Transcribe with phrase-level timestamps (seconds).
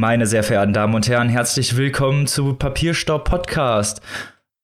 [0.00, 4.00] Meine sehr verehrten Damen und Herren, herzlich willkommen zu Papierstaub Podcast.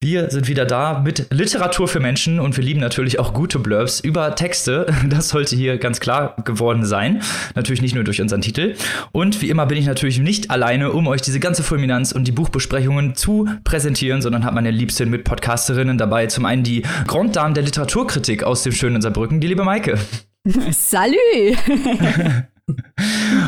[0.01, 3.99] Wir sind wieder da mit Literatur für Menschen und wir lieben natürlich auch gute Blurbs
[3.99, 4.87] über Texte.
[5.07, 7.21] Das sollte hier ganz klar geworden sein.
[7.53, 8.73] Natürlich nicht nur durch unseren Titel.
[9.11, 12.31] Und wie immer bin ich natürlich nicht alleine, um euch diese ganze Fulminanz und die
[12.31, 16.25] Buchbesprechungen zu präsentieren, sondern habe meine liebsten Mitpodcasterinnen dabei.
[16.25, 19.99] Zum einen die Grand Dame der Literaturkritik aus dem schönen Saarbrücken, die liebe Maike.
[20.71, 21.55] Salü!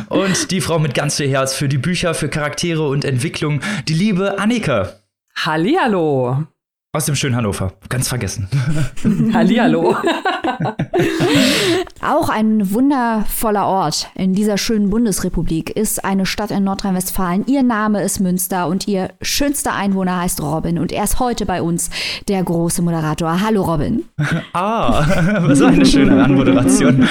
[0.09, 3.93] und die Frau mit ganz viel Herz für die Bücher, für Charaktere und Entwicklung, die
[3.93, 4.93] liebe Annika.
[5.35, 6.45] Hallihallo.
[6.91, 7.73] Aus dem schönen Hannover.
[7.87, 8.47] Ganz vergessen.
[9.33, 9.95] Hallihallo.
[12.01, 17.45] Auch ein wundervoller Ort in dieser schönen Bundesrepublik ist eine Stadt in Nordrhein-Westfalen.
[17.45, 20.79] Ihr Name ist Münster und ihr schönster Einwohner heißt Robin.
[20.79, 21.91] Und er ist heute bei uns
[22.27, 23.39] der große Moderator.
[23.39, 24.05] Hallo Robin.
[24.53, 25.05] Ah,
[25.41, 27.07] was eine schöne Anmoderation.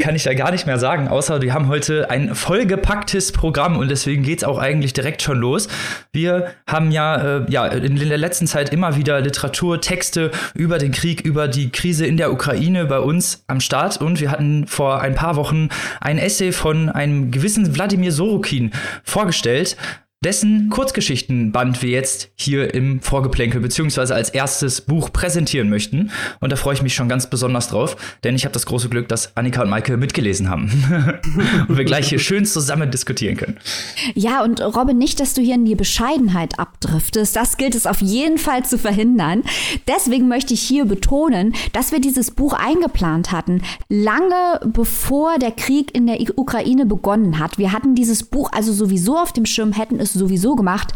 [0.00, 3.88] Kann ich da gar nicht mehr sagen, außer wir haben heute ein vollgepacktes Programm und
[3.88, 5.68] deswegen geht es auch eigentlich direkt schon los.
[6.12, 10.92] Wir haben ja, äh, ja in der letzten Zeit immer wieder Literatur, Texte über den
[10.92, 15.00] Krieg, über die Krise in der Ukraine bei uns am Start und wir hatten vor
[15.00, 15.68] ein paar Wochen
[16.00, 18.72] ein Essay von einem gewissen Wladimir Sorokin
[19.04, 19.76] vorgestellt,
[20.22, 26.10] dessen Kurzgeschichtenband wir jetzt hier im Vorgeplänkel beziehungsweise als erstes Buch präsentieren möchten.
[26.40, 29.08] Und da freue ich mich schon ganz besonders drauf, denn ich habe das große Glück,
[29.08, 30.70] dass Annika und Maike mitgelesen haben
[31.68, 33.56] und wir gleich hier schön zusammen diskutieren können.
[34.14, 37.34] Ja, und Robin, nicht, dass du hier in die Bescheidenheit abdriftest.
[37.34, 39.42] Das gilt es auf jeden Fall zu verhindern.
[39.88, 45.94] Deswegen möchte ich hier betonen, dass wir dieses Buch eingeplant hatten, lange bevor der Krieg
[45.94, 47.56] in der Ukraine begonnen hat.
[47.56, 50.92] Wir hatten dieses Buch also sowieso auf dem Schirm, hätten es sowieso gemacht.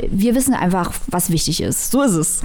[0.00, 1.92] Wir wissen einfach, was wichtig ist.
[1.92, 2.42] So ist es.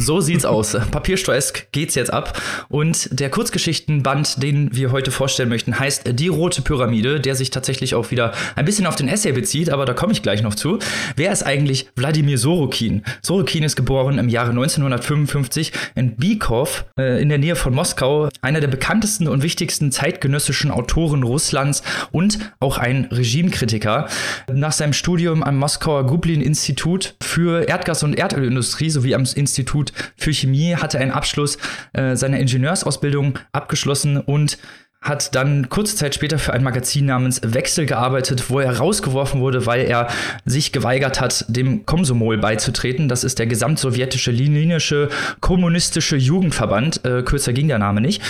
[0.00, 0.76] So sieht's aus.
[0.90, 2.40] Papiersteuesk geht's jetzt ab.
[2.68, 7.94] Und der Kurzgeschichtenband, den wir heute vorstellen möchten, heißt Die Rote Pyramide, der sich tatsächlich
[7.94, 10.80] auch wieder ein bisschen auf den Essay bezieht, aber da komme ich gleich noch zu.
[11.14, 13.04] Wer ist eigentlich Wladimir Sorokin?
[13.22, 18.60] Sorokin ist geboren im Jahre 1955 in Bykov äh, in der Nähe von Moskau, einer
[18.60, 24.08] der bekanntesten und wichtigsten zeitgenössischen Autoren Russlands und auch ein Regimekritiker.
[24.52, 30.32] Nach seinem Studium am Moskauer Gublin Institut für Erdgas- und Erdölindustrie sowie am Institut für
[30.32, 31.58] Chemie hatte einen Abschluss
[31.92, 34.56] äh, seiner Ingenieursausbildung abgeschlossen und
[35.00, 39.64] hat dann kurze Zeit später für ein Magazin namens Wechsel gearbeitet, wo er rausgeworfen wurde,
[39.64, 40.08] weil er
[40.44, 43.08] sich geweigert hat, dem Komsomol beizutreten.
[43.08, 45.08] Das ist der gesamtsowjetische leninische
[45.40, 47.04] kommunistische Jugendverband.
[47.04, 48.22] Äh, kürzer ging der Name nicht.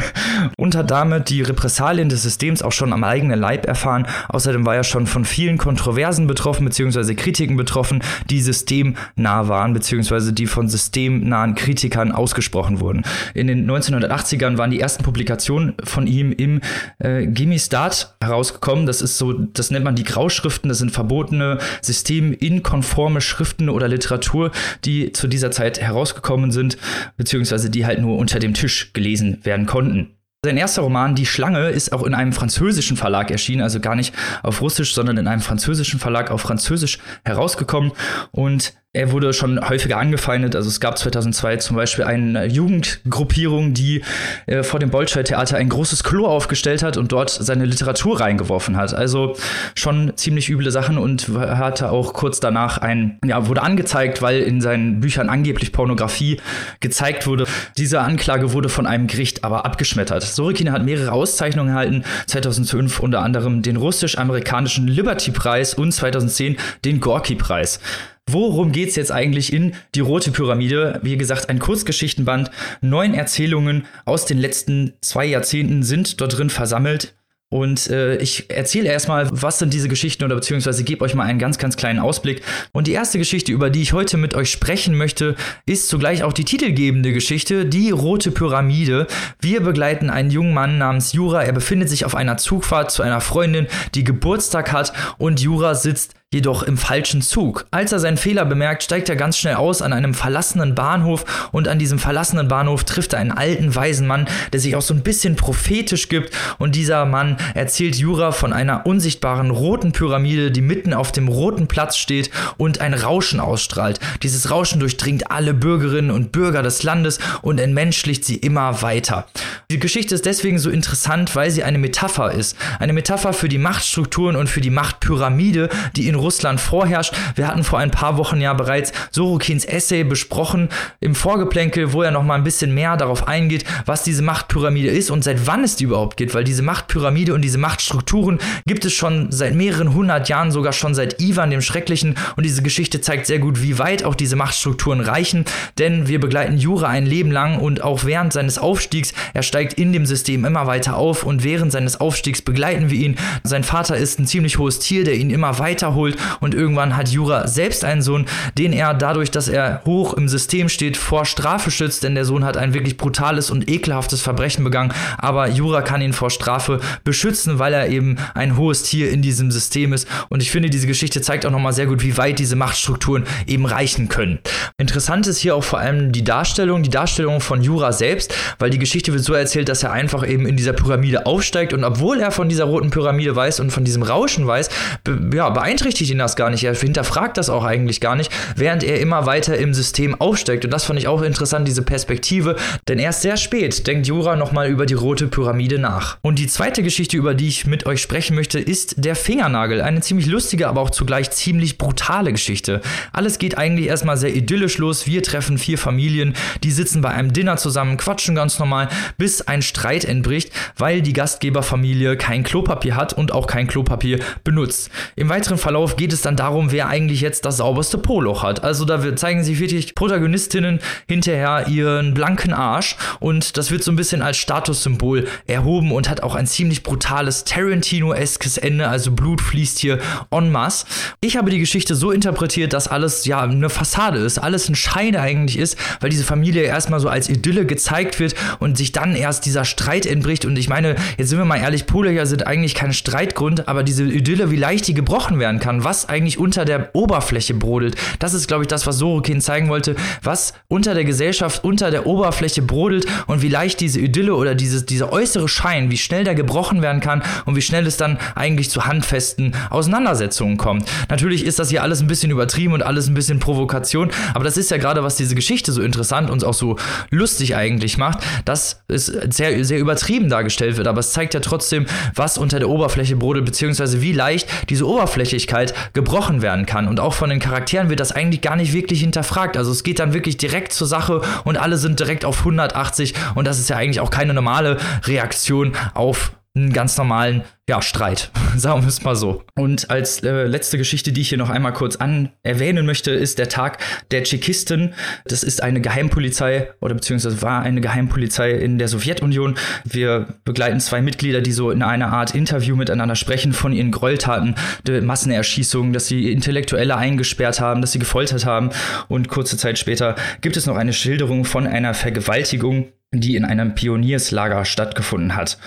[0.56, 4.06] und hat damit die Repressalien des Systems auch schon am eigenen Leib erfahren.
[4.28, 10.32] Außerdem war er schon von vielen Kontroversen betroffen, beziehungsweise Kritiken betroffen, die systemnah waren, beziehungsweise
[10.32, 13.02] die von systemnahen Kritikern ausgesprochen wurden.
[13.34, 16.60] In den 1980ern waren die ersten Publikationen von ihm im
[16.98, 18.86] äh, Gimistat herausgekommen.
[18.86, 20.68] Das ist so, das nennt man die Grauschriften.
[20.68, 24.50] Das sind verbotene, systeminkonforme Schriften oder Literatur,
[24.84, 26.76] die zu dieser Zeit herausgekommen sind,
[27.16, 30.16] beziehungsweise die halt nur unter dem Tisch gelesen werden konnten.
[30.44, 34.14] Sein erster Roman, Die Schlange, ist auch in einem französischen Verlag erschienen, also gar nicht
[34.44, 37.90] auf Russisch, sondern in einem französischen Verlag auf Französisch herausgekommen.
[38.30, 40.56] Und er wurde schon häufiger angefeindet.
[40.56, 44.02] Also es gab 2002 zum Beispiel eine Jugendgruppierung, die
[44.46, 48.94] äh, vor dem Bolschoi-Theater ein großes Klo aufgestellt hat und dort seine Literatur reingeworfen hat.
[48.94, 49.36] Also
[49.74, 54.62] schon ziemlich üble Sachen und hatte auch kurz danach ein, ja, wurde angezeigt, weil in
[54.62, 56.40] seinen Büchern angeblich Pornografie
[56.80, 57.46] gezeigt wurde.
[57.76, 60.22] Diese Anklage wurde von einem Gericht aber abgeschmettert.
[60.22, 62.04] Sorokin hat mehrere Auszeichnungen erhalten.
[62.28, 67.78] 2005 unter anderem den russisch-amerikanischen Liberty-Preis und 2010 den Gorky-Preis.
[68.28, 70.98] Worum geht's jetzt eigentlich in Die Rote Pyramide?
[71.02, 72.50] Wie gesagt, ein Kurzgeschichtenband.
[72.80, 77.14] Neun Erzählungen aus den letzten zwei Jahrzehnten sind dort drin versammelt.
[77.48, 81.38] Und äh, ich erzähle erstmal, was sind diese Geschichten oder beziehungsweise gebe euch mal einen
[81.38, 82.42] ganz, ganz kleinen Ausblick.
[82.72, 86.32] Und die erste Geschichte, über die ich heute mit euch sprechen möchte, ist zugleich auch
[86.32, 89.06] die titelgebende Geschichte, die Rote Pyramide.
[89.40, 91.44] Wir begleiten einen jungen Mann namens Jura.
[91.44, 96.14] Er befindet sich auf einer Zugfahrt zu einer Freundin, die Geburtstag hat und Jura sitzt
[96.34, 97.66] jedoch im falschen Zug.
[97.70, 101.68] Als er seinen Fehler bemerkt, steigt er ganz schnell aus an einem verlassenen Bahnhof und
[101.68, 105.04] an diesem verlassenen Bahnhof trifft er einen alten, weisen Mann, der sich auch so ein
[105.04, 110.94] bisschen prophetisch gibt und dieser Mann erzählt Jura von einer unsichtbaren roten Pyramide, die mitten
[110.94, 114.00] auf dem roten Platz steht und ein Rauschen ausstrahlt.
[114.24, 119.28] Dieses Rauschen durchdringt alle Bürgerinnen und Bürger des Landes und entmenschlicht sie immer weiter.
[119.70, 122.56] Die Geschichte ist deswegen so interessant, weil sie eine Metapher ist.
[122.80, 127.14] Eine Metapher für die Machtstrukturen und für die Machtpyramide, die in Russland vorherrscht.
[127.34, 130.68] Wir hatten vor ein paar Wochen ja bereits Sorokins Essay besprochen.
[131.00, 135.10] Im Vorgeplänkel, wo er noch mal ein bisschen mehr darauf eingeht, was diese Machtpyramide ist
[135.10, 138.92] und seit wann es die überhaupt gibt, weil diese Machtpyramide und diese Machtstrukturen gibt es
[138.92, 142.16] schon seit mehreren hundert Jahren, sogar schon seit Ivan dem Schrecklichen.
[142.36, 145.44] Und diese Geschichte zeigt sehr gut, wie weit auch diese Machtstrukturen reichen,
[145.78, 149.92] denn wir begleiten Jura ein Leben lang und auch während seines Aufstiegs, er steigt in
[149.92, 151.24] dem System immer weiter auf.
[151.24, 153.16] Und während seines Aufstiegs begleiten wir ihn.
[153.42, 155.58] Sein Vater ist ein ziemlich hohes Tier, der ihn immer
[156.06, 158.26] weiterholt und irgendwann hat Jura selbst einen Sohn,
[158.56, 162.44] den er dadurch, dass er hoch im System steht, vor Strafe schützt, denn der Sohn
[162.44, 167.58] hat ein wirklich brutales und ekelhaftes Verbrechen begangen, aber Jura kann ihn vor Strafe beschützen,
[167.58, 170.08] weil er eben ein hohes Tier in diesem System ist.
[170.28, 173.66] Und ich finde, diese Geschichte zeigt auch nochmal sehr gut, wie weit diese Machtstrukturen eben
[173.66, 174.38] reichen können.
[174.78, 178.78] Interessant ist hier auch vor allem die Darstellung, die Darstellung von Jura selbst, weil die
[178.78, 181.72] Geschichte wird so erzählt, dass er einfach eben in dieser Pyramide aufsteigt.
[181.72, 184.68] Und obwohl er von dieser roten Pyramide weiß und von diesem Rauschen weiß,
[185.04, 186.64] be ja, beeinträchtigt ihn das gar nicht.
[186.64, 190.64] Er hinterfragt das auch eigentlich gar nicht, während er immer weiter im System aufsteigt.
[190.64, 192.56] Und das fand ich auch interessant, diese Perspektive,
[192.88, 196.18] denn erst sehr spät denkt Jura nochmal über die rote Pyramide nach.
[196.22, 199.80] Und die zweite Geschichte, über die ich mit euch sprechen möchte, ist der Fingernagel.
[199.80, 202.80] Eine ziemlich lustige, aber auch zugleich ziemlich brutale Geschichte.
[203.12, 205.06] Alles geht eigentlich erstmal sehr idyllisch los.
[205.06, 208.88] Wir treffen vier Familien, die sitzen bei einem Dinner zusammen, quatschen ganz normal,
[209.18, 214.90] bis ein Streit entbricht, weil die Gastgeberfamilie kein Klopapier hat und auch kein Klopapier benutzt.
[215.14, 218.64] Im weiteren Verlauf geht es dann darum, wer eigentlich jetzt das sauberste Poloch hat.
[218.64, 223.96] Also da zeigen sich wirklich Protagonistinnen hinterher ihren blanken Arsch und das wird so ein
[223.96, 229.78] bisschen als Statussymbol erhoben und hat auch ein ziemlich brutales Tarantino-eskes Ende, also Blut fließt
[229.78, 229.98] hier
[230.30, 230.86] en masse.
[231.20, 235.14] Ich habe die Geschichte so interpretiert, dass alles ja eine Fassade ist, alles ein Schein
[235.16, 239.46] eigentlich ist, weil diese Familie erstmal so als Idylle gezeigt wird und sich dann erst
[239.46, 242.92] dieser Streit entbricht und ich meine, jetzt sind wir mal ehrlich, Polöcher sind eigentlich kein
[242.92, 247.54] Streitgrund, aber diese Idylle, wie leicht die gebrochen werden kann, was eigentlich unter der Oberfläche
[247.54, 251.90] brodelt, das ist glaube ich das, was Sorokin zeigen wollte, was unter der Gesellschaft, unter
[251.90, 256.24] der Oberfläche brodelt und wie leicht diese Idylle oder dieses, dieser äußere Schein, wie schnell
[256.24, 260.88] der gebrochen werden kann und wie schnell es dann eigentlich zu handfesten Auseinandersetzungen kommt.
[261.08, 264.56] Natürlich ist das hier alles ein bisschen übertrieben und alles ein bisschen Provokation, aber das
[264.56, 266.76] ist ja gerade, was diese Geschichte so interessant und auch so
[267.10, 271.86] lustig eigentlich macht, dass es sehr, sehr übertrieben dargestellt wird, aber es zeigt ja trotzdem,
[272.14, 276.88] was unter der Oberfläche brodelt, beziehungsweise wie leicht diese Oberflächlichkeit gebrochen werden kann.
[276.88, 279.56] Und auch von den Charakteren wird das eigentlich gar nicht wirklich hinterfragt.
[279.56, 283.46] Also es geht dann wirklich direkt zur Sache und alle sind direkt auf 180 und
[283.46, 288.82] das ist ja eigentlich auch keine normale Reaktion auf einen ganz normalen ja, Streit, sagen
[288.82, 289.42] wir es mal so.
[289.56, 293.38] Und als äh, letzte Geschichte, die ich hier noch einmal kurz an erwähnen möchte, ist
[293.38, 293.78] der Tag
[294.10, 294.94] der Tschechisten.
[295.24, 299.56] Das ist eine Geheimpolizei oder beziehungsweise war eine Geheimpolizei in der Sowjetunion.
[299.84, 304.54] Wir begleiten zwei Mitglieder, die so in einer Art Interview miteinander sprechen von ihren Gräueltaten,
[304.86, 308.70] der Massenerschießungen, dass sie Intellektuelle eingesperrt haben, dass sie gefoltert haben.
[309.08, 313.74] Und kurze Zeit später gibt es noch eine Schilderung von einer Vergewaltigung die in einem
[313.74, 315.58] Pionierslager stattgefunden hat.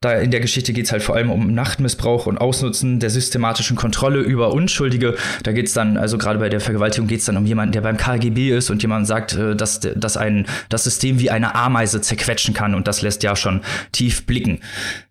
[0.00, 3.74] Da in der Geschichte geht es halt vor allem um Nachtmissbrauch und Ausnutzen der systematischen
[3.74, 5.16] Kontrolle über Unschuldige.
[5.42, 7.80] Da geht es dann, also gerade bei der Vergewaltigung geht es dann um jemanden, der
[7.80, 12.00] beim KGB ist und jemand sagt, äh, dass, dass ein, das System wie eine Ameise
[12.00, 14.60] zerquetschen kann und das lässt ja schon tief blicken.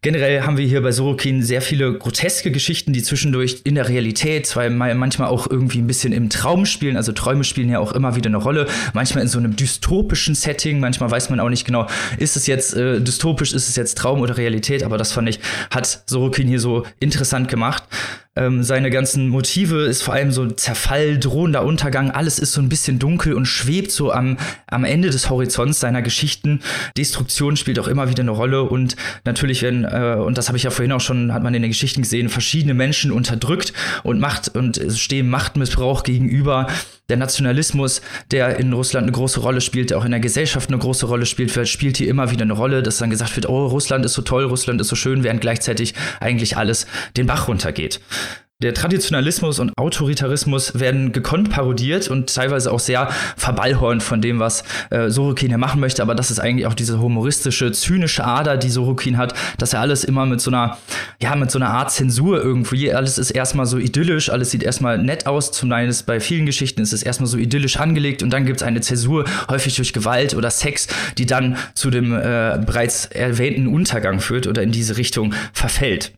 [0.03, 4.47] Generell haben wir hier bei Sorokin sehr viele groteske Geschichten, die zwischendurch in der Realität,
[4.47, 8.15] zwar manchmal auch irgendwie ein bisschen im Traum spielen, also Träume spielen ja auch immer
[8.15, 11.87] wieder eine Rolle, manchmal in so einem dystopischen Setting, manchmal weiß man auch nicht genau,
[12.17, 15.39] ist es jetzt äh, dystopisch, ist es jetzt Traum oder Realität, aber das fand ich,
[15.69, 17.83] hat Sorokin hier so interessant gemacht.
[18.37, 22.69] Ähm, seine ganzen Motive ist vor allem so Zerfall, drohender Untergang, alles ist so ein
[22.69, 26.61] bisschen dunkel und schwebt so am, am Ende des Horizonts seiner Geschichten.
[26.97, 30.63] Destruktion spielt auch immer wieder eine Rolle und natürlich werden, äh, und das habe ich
[30.63, 34.55] ja vorhin auch schon, hat man in den Geschichten gesehen, verschiedene Menschen unterdrückt und Macht
[34.55, 36.67] und stehen Machtmissbrauch gegenüber
[37.09, 38.01] der Nationalismus,
[38.31, 41.25] der in Russland eine große Rolle spielt, der auch in der Gesellschaft eine große Rolle
[41.25, 44.21] spielt, spielt hier immer wieder eine Rolle, dass dann gesagt wird, oh, Russland ist so
[44.21, 48.01] toll, Russland ist so schön, während gleichzeitig eigentlich alles den Bach runtergeht.
[48.63, 54.63] Der Traditionalismus und Autoritarismus werden gekonnt parodiert und teilweise auch sehr verballhornt von dem, was
[54.89, 56.01] äh, Sorokin hier machen möchte.
[56.01, 60.03] Aber das ist eigentlich auch diese humoristische, zynische Ader, die Sorokin hat, dass er alles
[60.03, 60.79] immer mit so einer,
[61.21, 64.97] ja, mit so einer Art Zensur irgendwie, alles ist erstmal so idyllisch, alles sieht erstmal
[64.97, 65.51] nett aus.
[65.51, 68.61] Zum einen ist bei vielen Geschichten ist es erstmal so idyllisch angelegt und dann gibt
[68.61, 70.87] es eine Zäsur, häufig durch Gewalt oder Sex,
[71.19, 76.13] die dann zu dem äh, bereits erwähnten Untergang führt oder in diese Richtung verfällt.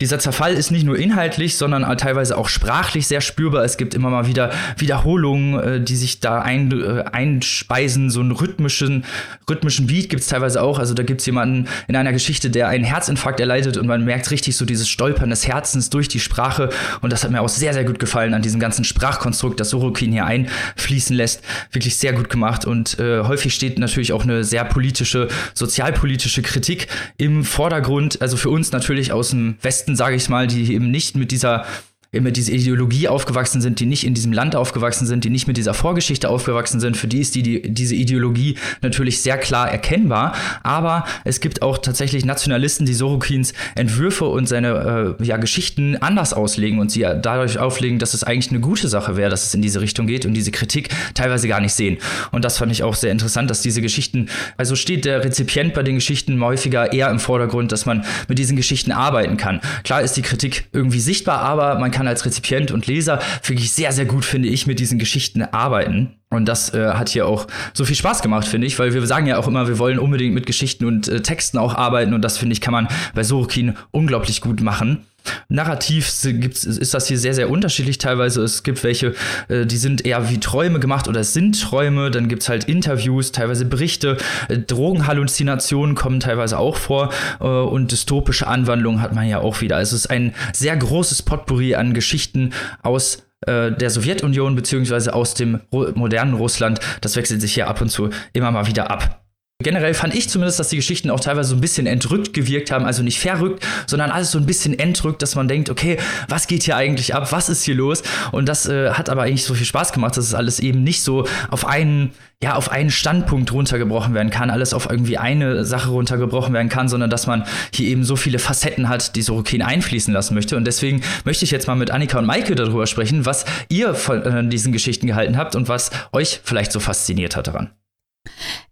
[0.00, 3.64] Dieser Zerfall ist nicht nur inhaltlich, sondern teilweise auch sprachlich sehr spürbar.
[3.64, 8.10] Es gibt immer mal wieder Wiederholungen, äh, die sich da ein, äh, einspeisen.
[8.10, 9.04] So einen rhythmischen,
[9.48, 10.78] rhythmischen Beat gibt es teilweise auch.
[10.78, 14.30] Also da gibt es jemanden in einer Geschichte, der einen Herzinfarkt erleidet und man merkt
[14.30, 16.70] richtig so dieses Stolpern des Herzens durch die Sprache.
[17.02, 20.12] Und das hat mir auch sehr, sehr gut gefallen an diesem ganzen Sprachkonstrukt, das Sorokin
[20.12, 21.42] hier einfließen lässt.
[21.72, 22.64] Wirklich sehr gut gemacht.
[22.64, 28.22] Und äh, häufig steht natürlich auch eine sehr politische, sozialpolitische Kritik im Vordergrund.
[28.22, 31.64] Also für uns natürlich aus dem Westen, sage ich mal, die eben nicht mit dieser
[32.12, 35.58] mit dieser Ideologie aufgewachsen sind, die nicht in diesem Land aufgewachsen sind, die nicht mit
[35.58, 40.34] dieser Vorgeschichte aufgewachsen sind, für die ist die, die, diese Ideologie natürlich sehr klar erkennbar.
[40.62, 46.32] Aber es gibt auch tatsächlich Nationalisten, die Sorokins Entwürfe und seine äh, ja, Geschichten anders
[46.32, 49.60] auslegen und sie dadurch auflegen, dass es eigentlich eine gute Sache wäre, dass es in
[49.60, 51.98] diese Richtung geht und diese Kritik teilweise gar nicht sehen.
[52.32, 55.82] Und das fand ich auch sehr interessant, dass diese Geschichten, also steht der Rezipient bei
[55.82, 59.60] den Geschichten häufiger eher im Vordergrund, dass man mit diesen Geschichten arbeiten kann.
[59.84, 63.72] Klar ist die Kritik irgendwie sichtbar, aber man kann kann als Rezipient und Leser wirklich
[63.72, 66.14] sehr, sehr gut, finde ich, mit diesen Geschichten arbeiten.
[66.30, 69.26] Und das äh, hat hier auch so viel Spaß gemacht, finde ich, weil wir sagen
[69.26, 72.38] ja auch immer, wir wollen unbedingt mit Geschichten und äh, Texten auch arbeiten und das,
[72.38, 75.06] finde ich, kann man bei Sorokin unglaublich gut machen.
[75.48, 78.42] Narrativ gibt's, ist das hier sehr, sehr unterschiedlich teilweise.
[78.42, 79.14] Es gibt welche,
[79.48, 82.10] äh, die sind eher wie Träume gemacht oder es sind Träume.
[82.10, 84.16] Dann gibt es halt Interviews, teilweise Berichte.
[84.48, 87.12] Äh, Drogenhalluzinationen kommen teilweise auch vor.
[87.40, 89.76] Äh, und dystopische Anwandlungen hat man ja auch wieder.
[89.76, 95.60] Also es ist ein sehr großes Potpourri an Geschichten aus der Sowjetunion beziehungsweise aus dem
[95.70, 96.80] modernen Russland.
[97.00, 99.27] Das wechselt sich hier ab und zu immer mal wieder ab.
[99.60, 102.84] Generell fand ich zumindest, dass die Geschichten auch teilweise so ein bisschen entrückt gewirkt haben,
[102.84, 105.96] also nicht verrückt, sondern alles so ein bisschen entrückt, dass man denkt, okay,
[106.28, 108.04] was geht hier eigentlich ab, was ist hier los?
[108.30, 111.02] Und das äh, hat aber eigentlich so viel Spaß gemacht, dass es alles eben nicht
[111.02, 115.90] so auf einen, ja, auf einen Standpunkt runtergebrochen werden kann, alles auf irgendwie eine Sache
[115.90, 117.42] runtergebrochen werden kann, sondern dass man
[117.74, 120.56] hier eben so viele Facetten hat, die Sorokin einfließen lassen möchte.
[120.56, 124.22] Und deswegen möchte ich jetzt mal mit Annika und Maike darüber sprechen, was ihr von
[124.22, 127.72] äh, diesen Geschichten gehalten habt und was euch vielleicht so fasziniert hat daran.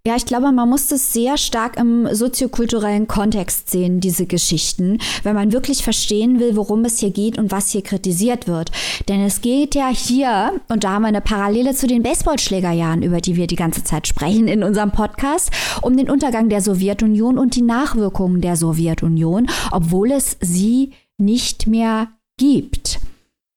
[0.06, 5.34] Ja, ich glaube, man muss das sehr stark im soziokulturellen Kontext sehen, diese Geschichten, wenn
[5.34, 8.70] man wirklich verstehen will, worum es hier geht und was hier kritisiert wird.
[9.08, 13.20] Denn es geht ja hier, und da haben wir eine Parallele zu den Baseballschlägerjahren, über
[13.20, 15.50] die wir die ganze Zeit sprechen in unserem Podcast,
[15.82, 22.10] um den Untergang der Sowjetunion und die Nachwirkungen der Sowjetunion, obwohl es sie nicht mehr
[22.36, 23.00] gibt.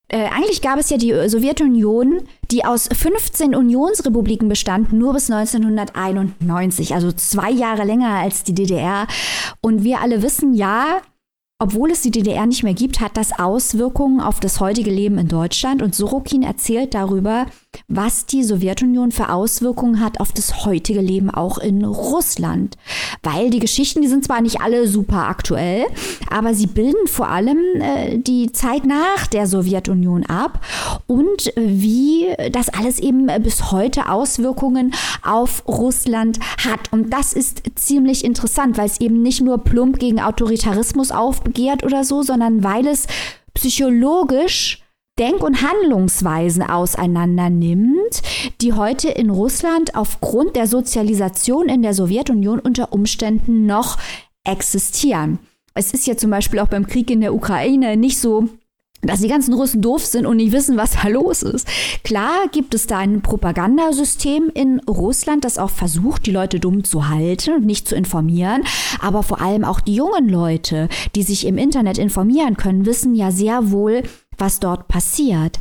[0.09, 6.95] Äh, eigentlich gab es ja die Sowjetunion, die aus 15 Unionsrepubliken bestand, nur bis 1991,
[6.95, 9.07] also zwei Jahre länger als die DDR.
[9.61, 11.01] Und wir alle wissen ja,
[11.59, 15.27] obwohl es die DDR nicht mehr gibt, hat das Auswirkungen auf das heutige Leben in
[15.27, 15.81] Deutschland.
[15.81, 17.45] Und Sorokin erzählt darüber,
[17.89, 22.77] was die Sowjetunion für Auswirkungen hat auf das heutige Leben auch in Russland.
[23.23, 25.85] Weil die Geschichten, die sind zwar nicht alle super aktuell,
[26.29, 30.63] aber sie bilden vor allem äh, die Zeit nach der Sowjetunion ab
[31.07, 36.91] und wie das alles eben bis heute Auswirkungen auf Russland hat.
[36.91, 42.03] Und das ist ziemlich interessant, weil es eben nicht nur plump gegen Autoritarismus aufbegehrt oder
[42.03, 43.07] so, sondern weil es
[43.53, 44.83] psychologisch
[45.19, 48.21] Denk- und Handlungsweisen auseinander nimmt,
[48.61, 53.97] die heute in Russland aufgrund der Sozialisation in der Sowjetunion unter Umständen noch
[54.45, 55.39] existieren.
[55.73, 58.47] Es ist ja zum Beispiel auch beim Krieg in der Ukraine nicht so,
[59.01, 61.67] dass die ganzen Russen doof sind und nicht wissen, was da los ist.
[62.03, 67.07] Klar gibt es da ein Propagandasystem in Russland, das auch versucht, die Leute dumm zu
[67.07, 68.63] halten und nicht zu informieren.
[69.01, 73.31] Aber vor allem auch die jungen Leute, die sich im Internet informieren können, wissen ja
[73.31, 74.03] sehr wohl,
[74.39, 75.59] was dort passiert.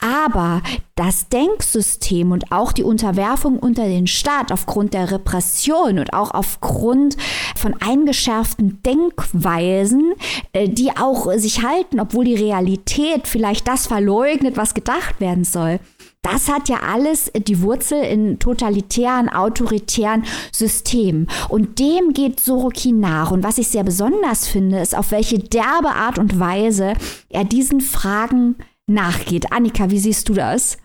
[0.00, 0.62] Aber
[0.94, 7.16] das Denksystem und auch die Unterwerfung unter den Staat aufgrund der Repression und auch aufgrund
[7.56, 10.14] von eingeschärften Denkweisen,
[10.52, 15.80] äh, die auch sich halten, obwohl die Realität vielleicht das verleugnet, was gedacht werden soll.
[16.22, 21.28] Das hat ja alles die Wurzel in totalitären, autoritären Systemen.
[21.48, 23.30] Und dem geht Sorokin nach.
[23.30, 26.94] Und was ich sehr besonders finde, ist, auf welche derbe Art und Weise
[27.28, 28.56] er diesen Fragen
[28.86, 29.52] nachgeht.
[29.52, 30.78] Annika, wie siehst du das?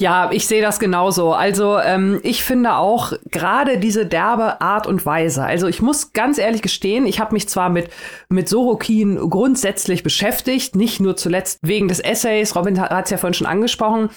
[0.00, 1.32] Ja, ich sehe das genauso.
[1.32, 5.44] Also ähm, ich finde auch gerade diese derbe Art und Weise.
[5.44, 7.90] Also ich muss ganz ehrlich gestehen, ich habe mich zwar mit
[8.28, 12.56] mit Sorokin grundsätzlich beschäftigt, nicht nur zuletzt wegen des Essays.
[12.56, 14.10] Robin hat es ja vorhin schon angesprochen,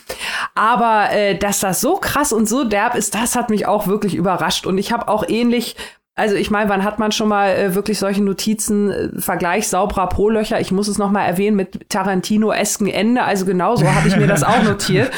[0.55, 4.15] aber äh, dass das so krass und so derb ist, das hat mich auch wirklich
[4.15, 4.65] überrascht.
[4.65, 5.75] Und ich habe auch ähnlich
[6.17, 10.09] also ich meine, wann hat man schon mal äh, wirklich solche Notizen, äh, Vergleich sauberer
[10.09, 10.59] Pro-Löcher?
[10.59, 13.21] Ich muss es noch mal erwähnen mit Tarantino-esken Ende.
[13.21, 15.11] Also genauso habe ich mir das auch notiert.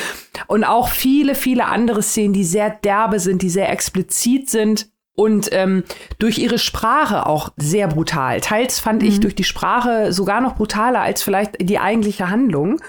[0.47, 4.89] Und auch viele, viele andere Szenen, die sehr derbe sind, die sehr explizit sind.
[5.15, 5.83] und ähm,
[6.17, 8.41] durch ihre Sprache auch sehr brutal.
[8.41, 9.07] Teils fand mhm.
[9.07, 12.81] ich durch die Sprache sogar noch brutaler als vielleicht die eigentliche Handlung.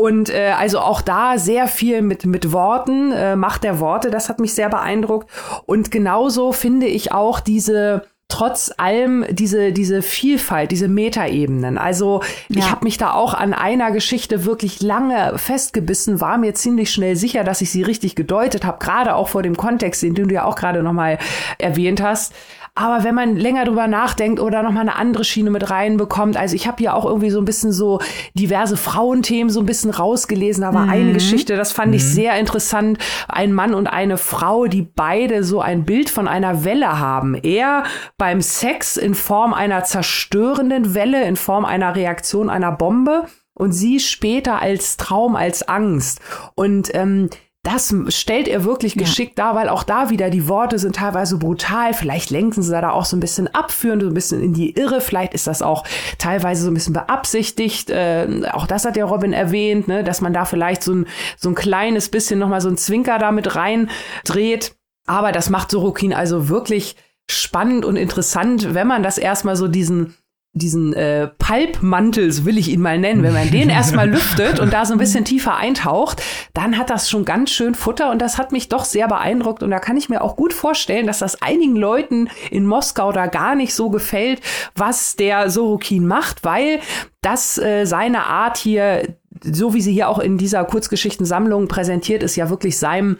[0.00, 4.30] Und äh, also auch da sehr viel mit, mit Worten, äh, Macht der Worte, das
[4.30, 5.30] hat mich sehr beeindruckt.
[5.66, 11.76] Und genauso finde ich auch diese trotz allem diese, diese Vielfalt, diese Metaebenen.
[11.76, 12.60] Also ja.
[12.60, 17.16] ich habe mich da auch an einer Geschichte wirklich lange festgebissen, war mir ziemlich schnell
[17.16, 20.44] sicher, dass ich sie richtig gedeutet habe, gerade auch vor dem Kontext, den du ja
[20.44, 21.18] auch gerade nochmal
[21.58, 22.32] erwähnt hast.
[22.74, 26.66] Aber wenn man länger drüber nachdenkt oder nochmal eine andere Schiene mit reinbekommt, also ich
[26.66, 28.00] habe hier auch irgendwie so ein bisschen so
[28.34, 30.62] diverse Frauenthemen so ein bisschen rausgelesen.
[30.62, 30.90] Da war mhm.
[30.90, 31.94] eine Geschichte, das fand mhm.
[31.94, 32.98] ich sehr interessant.
[33.28, 37.34] Ein Mann und eine Frau, die beide so ein Bild von einer Welle haben.
[37.34, 37.84] Er
[38.16, 44.00] beim Sex in Form einer zerstörenden Welle, in Form einer Reaktion einer Bombe und sie
[44.00, 46.20] später als Traum, als Angst.
[46.54, 47.28] Und ähm,
[47.62, 49.44] das stellt er wirklich geschickt ja.
[49.44, 51.92] dar, weil auch da wieder die Worte sind teilweise brutal.
[51.92, 55.02] Vielleicht lenken sie da auch so ein bisschen abführend, so ein bisschen in die Irre.
[55.02, 55.84] Vielleicht ist das auch
[56.16, 57.90] teilweise so ein bisschen beabsichtigt.
[57.90, 61.50] Äh, auch das hat ja Robin erwähnt, ne, dass man da vielleicht so ein, so
[61.50, 64.74] ein kleines bisschen nochmal so ein Zwinker damit reindreht.
[65.06, 66.96] Aber das macht Sorokin also wirklich
[67.30, 70.14] spannend und interessant, wenn man das erstmal so diesen
[70.52, 74.72] diesen äh, Palpmantel, so will ich ihn mal nennen, wenn man den erstmal lüftet und
[74.72, 76.22] da so ein bisschen tiefer eintaucht,
[76.54, 79.70] dann hat das schon ganz schön Futter und das hat mich doch sehr beeindruckt und
[79.70, 83.54] da kann ich mir auch gut vorstellen, dass das einigen Leuten in Moskau da gar
[83.54, 84.40] nicht so gefällt,
[84.74, 86.80] was der Sorokin macht, weil
[87.20, 92.34] das äh, seine Art hier, so wie sie hier auch in dieser Kurzgeschichtensammlung präsentiert ist,
[92.34, 93.18] ja wirklich seinem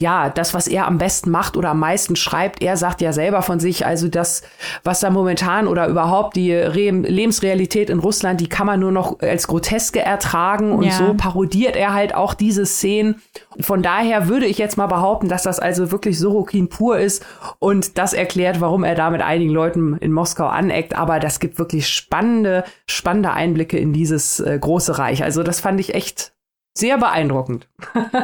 [0.00, 3.42] ja, das, was er am besten macht oder am meisten schreibt, er sagt ja selber
[3.42, 4.42] von sich, also das,
[4.82, 9.20] was da momentan oder überhaupt die Re Lebensrealität in Russland, die kann man nur noch
[9.20, 10.92] als Groteske ertragen und ja.
[10.92, 13.20] so parodiert er halt auch diese Szenen.
[13.60, 17.24] Von daher würde ich jetzt mal behaupten, dass das also wirklich Sorokin pur ist
[17.58, 20.96] und das erklärt, warum er da mit einigen Leuten in Moskau aneckt.
[20.96, 25.22] Aber das gibt wirklich spannende, spannende Einblicke in dieses äh, große Reich.
[25.22, 26.32] Also das fand ich echt
[26.74, 27.66] sehr beeindruckend.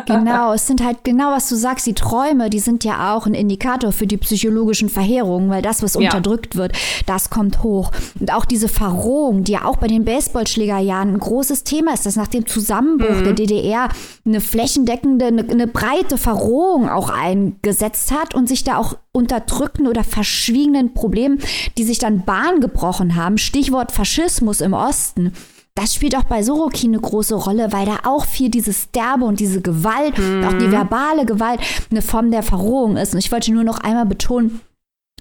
[0.06, 3.34] genau, es sind halt genau, was du sagst, die Träume, die sind ja auch ein
[3.34, 6.00] Indikator für die psychologischen Verheerungen, weil das, was ja.
[6.00, 6.72] unterdrückt wird,
[7.06, 7.90] das kommt hoch.
[8.20, 12.14] Und auch diese Verrohung, die ja auch bei den Baseballschlägerjahren ein großes Thema ist, dass
[12.14, 13.24] nach dem Zusammenbruch mhm.
[13.24, 13.88] der DDR
[14.24, 20.04] eine flächendeckende, eine, eine breite Verrohung auch eingesetzt hat und sich da auch unterdrückten oder
[20.04, 21.40] verschwiegenen Problemen,
[21.76, 25.32] die sich dann Bahn gebrochen haben, Stichwort Faschismus im Osten
[25.76, 29.38] das spielt auch bei Sorokin eine große Rolle, weil da auch viel dieses Derbe und
[29.38, 30.44] diese Gewalt, mhm.
[30.44, 31.60] auch die verbale Gewalt,
[31.90, 33.12] eine Form der Verrohung ist.
[33.12, 34.62] Und ich wollte nur noch einmal betonen,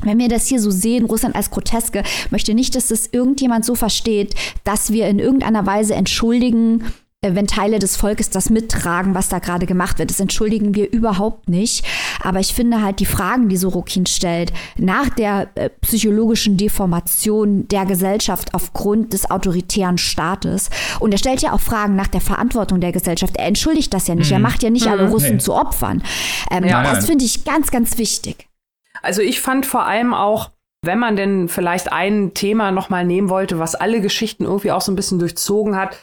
[0.02, 3.76] wenn wir das hier so sehen, Russland als Groteske, möchte nicht, dass das irgendjemand so
[3.76, 6.86] versteht, dass wir in irgendeiner Weise entschuldigen,
[7.34, 10.12] wenn Teile des Volkes das mittragen, was da gerade gemacht wird.
[10.12, 11.86] Das entschuldigen wir überhaupt nicht.
[12.22, 17.86] Aber ich finde halt die Fragen, die Sorokin stellt, nach der äh, psychologischen Deformation der
[17.86, 20.70] Gesellschaft aufgrund des autoritären Staates.
[21.00, 23.38] Und er stellt ja auch Fragen nach der Verantwortung der Gesellschaft.
[23.38, 24.30] Er entschuldigt das ja nicht.
[24.30, 24.36] Mhm.
[24.36, 24.92] Er macht ja nicht mhm.
[24.92, 25.42] alle Russen nee.
[25.42, 26.04] zu Opfern.
[26.52, 28.48] Ähm, ja, das finde ich ganz, ganz wichtig.
[29.02, 33.60] Also ich fand vor allem auch, wenn man denn vielleicht ein Thema nochmal nehmen wollte,
[33.60, 35.98] was alle Geschichten irgendwie auch so ein bisschen durchzogen hat,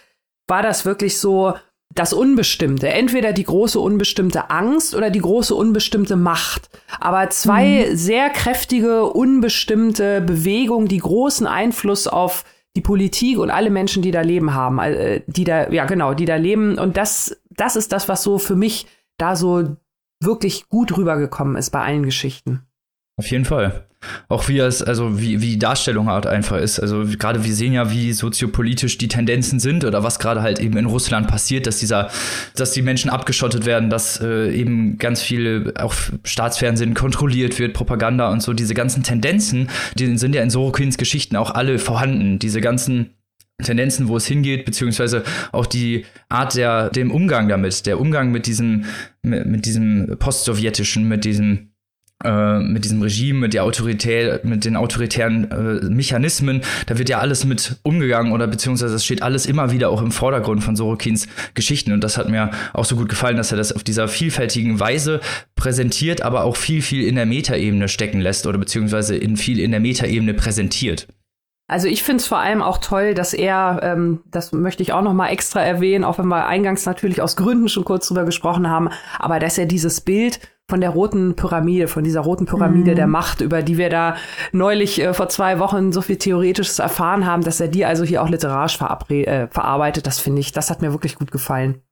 [0.53, 1.55] war das wirklich so
[1.95, 2.91] das Unbestimmte.
[2.91, 6.69] Entweder die große unbestimmte Angst oder die große unbestimmte Macht.
[7.01, 7.97] Aber zwei mhm.
[7.97, 12.45] sehr kräftige, unbestimmte Bewegungen, die großen Einfluss auf
[12.77, 16.27] die Politik und alle Menschen, die da leben haben, äh, die da, ja genau, die
[16.27, 16.79] da leben.
[16.79, 18.87] Und das, das ist das, was so für mich
[19.17, 19.77] da so
[20.23, 22.67] wirklich gut rübergekommen ist bei allen Geschichten.
[23.23, 23.85] Auf jeden Fall.
[24.29, 26.81] Auch wie es, also wie, wie die Darstellung halt einfach ist.
[26.81, 30.77] Also gerade wir sehen ja, wie soziopolitisch die Tendenzen sind oder was gerade halt eben
[30.77, 32.11] in Russland passiert, dass dieser,
[32.57, 38.29] dass die Menschen abgeschottet werden, dass äh, eben ganz viel auch Staatsfernsehen kontrolliert wird, Propaganda
[38.33, 38.55] und so.
[38.55, 42.41] Diese ganzen Tendenzen, die sind ja in Sorokins Geschichten auch alle vorhanden.
[42.41, 43.15] Diese ganzen
[43.63, 48.49] Tendenzen, wo es hingeht, beziehungsweise auch die Art der, dem Umgang damit, der Umgang mit
[48.49, 48.87] diesem,
[49.23, 51.72] mit, mit diesem postsowjetischen, mit diesem
[52.25, 57.19] äh, mit diesem Regime, mit der Autorität, mit den autoritären äh, Mechanismen, da wird ja
[57.19, 61.29] alles mit umgegangen oder beziehungsweise es steht alles immer wieder auch im Vordergrund von Sorokins
[61.55, 64.81] Geschichten und das hat mir auch so gut gefallen, dass er das auf dieser vielfältigen
[64.81, 65.21] Weise
[65.57, 69.71] präsentiert, aber auch viel, viel in der Metaebene stecken lässt oder beziehungsweise in viel in
[69.71, 71.07] der Metaebene präsentiert.
[71.69, 75.01] Also ich finde es vor allem auch toll, dass er, ähm, das möchte ich auch
[75.01, 78.69] noch mal extra erwähnen, auch wenn wir eingangs natürlich aus Gründen schon kurz drüber gesprochen
[78.69, 80.41] haben, aber dass er dieses Bild
[80.73, 82.97] von der roten Pyramide, von dieser roten Pyramide mhm.
[82.97, 84.17] der Macht, über die wir da
[84.53, 88.23] neulich äh, vor zwei Wochen so viel Theoretisches erfahren haben, dass er die also hier
[88.23, 91.83] auch literarisch äh, verarbeitet, das finde ich, das hat mir wirklich gut gefallen.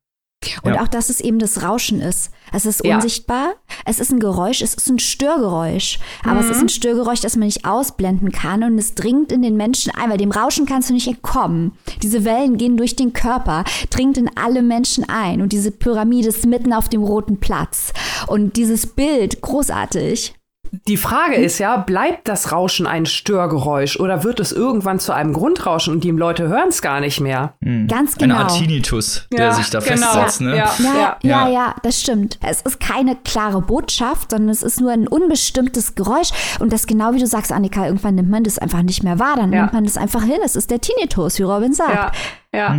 [0.62, 0.82] Und Ja.
[0.82, 2.30] auch, dass es eben das Rauschen ist.
[2.52, 2.94] Es ist Ja.
[2.96, 5.98] unsichtbar, es ist ein Geräusch, es ist ein Störgeräusch.
[6.24, 9.56] Aber es ist ein Störgeräusch, das man nicht ausblenden kann und es dringt in den
[9.56, 11.72] Menschen ein, weil dem Rauschen kannst du nicht entkommen.
[12.02, 16.46] Diese Wellen gehen durch den Körper, dringt in alle Menschen ein und diese Pyramide ist
[16.46, 17.92] mitten auf dem roten Platz.
[18.26, 20.34] Und dieses Bild, großartig.
[20.86, 25.32] Die Frage ist ja, bleibt das Rauschen ein Störgeräusch oder wird es irgendwann zu einem
[25.32, 27.54] Grundrauschen und die Leute hören es gar nicht mehr?
[27.88, 28.36] Ganz Eine genau.
[28.36, 30.40] Art Tinnitus, der sich da festsetzt.
[30.40, 30.56] Ne?
[30.56, 30.94] Ja, Ja, ja.
[30.94, 31.48] ja, Ja.
[31.48, 32.38] ja, das stimmt.
[32.46, 36.30] Es ist keine klare Botschaft, sondern es ist nur ein unbestimmtes Geräusch.
[36.60, 39.36] Und das genau wie du sagst, Annika, irgendwann nimmt man das einfach nicht mehr wahr.
[39.36, 39.62] Dann Ja.
[39.62, 40.38] nimmt man das einfach hin.
[40.44, 42.14] Es ist der Tinnitus, wie Robin sagt.
[42.52, 42.78] Ja,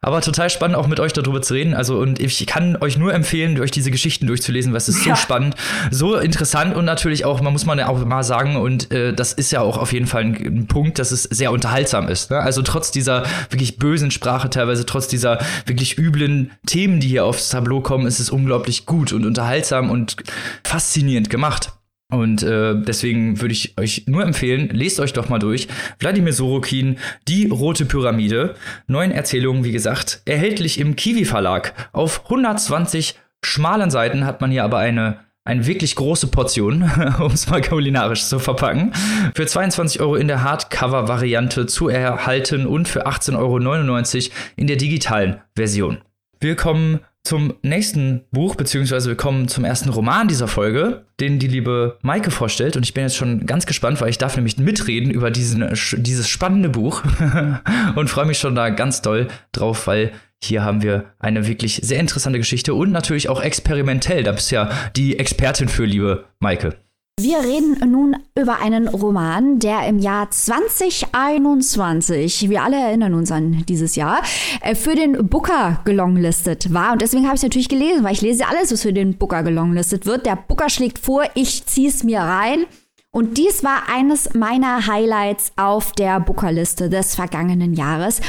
[0.00, 1.74] Aber total spannend, auch mit euch darüber zu reden.
[1.74, 5.10] Also, und ich kann euch nur empfehlen, euch diese Geschichten durchzulesen, weil es ist so
[5.10, 5.16] Ja.
[5.16, 5.54] spannend,
[5.90, 9.32] so interessant und natürlich auch, man muss man ja auch mal sagen, und äh, das
[9.32, 12.30] ist ja auch auf jeden Fall ein, ein Punkt, dass es sehr unterhaltsam ist.
[12.30, 12.38] Ne?
[12.38, 17.48] Also trotz dieser wirklich bösen Sprache teilweise, trotz dieser wirklich üblen Themen, die hier aufs
[17.50, 20.16] Tableau kommen, ist es unglaublich gut und unterhaltsam und
[20.64, 21.72] faszinierend gemacht.
[22.10, 25.68] Und äh, deswegen würde ich euch nur empfehlen, lest euch doch mal durch.
[25.98, 28.54] Wladimir Sorokin, Die Rote Pyramide.
[28.86, 31.88] Neun Erzählungen, wie gesagt, erhältlich im Kiwi Verlag.
[31.92, 36.82] Auf 120 schmalen Seiten hat man hier aber eine, eine wirklich große Portion,
[37.18, 38.92] um es mal kulinarisch zu verpacken.
[39.34, 45.40] Für 22 Euro in der Hardcover-Variante zu erhalten und für 18,99 Euro in der digitalen
[45.56, 45.98] Version.
[46.38, 51.48] Wir kommen zum nächsten Buch, beziehungsweise wir kommen zum ersten Roman dieser Folge, den die
[51.48, 52.76] liebe Maike vorstellt.
[52.76, 56.28] Und ich bin jetzt schon ganz gespannt, weil ich darf nämlich mitreden über diesen, dieses
[56.28, 57.02] spannende Buch
[57.96, 61.98] und freue mich schon da ganz doll drauf, weil hier haben wir eine wirklich sehr
[61.98, 64.22] interessante Geschichte und natürlich auch experimentell.
[64.22, 66.76] Da bist ja die Expertin für, liebe Maike.
[67.20, 73.64] Wir reden nun über einen Roman, der im Jahr 2021, wir alle erinnern uns an
[73.68, 74.20] dieses Jahr,
[74.60, 76.90] äh, für den Booker gelonglistet war.
[76.92, 79.44] Und deswegen habe ich es natürlich gelesen, weil ich lese alles, was für den Booker
[79.44, 80.26] gelonglistet wird.
[80.26, 82.66] Der Booker schlägt vor, ich zieh's mir rein.
[83.12, 88.20] Und dies war eines meiner Highlights auf der Bookerliste des vergangenen Jahres.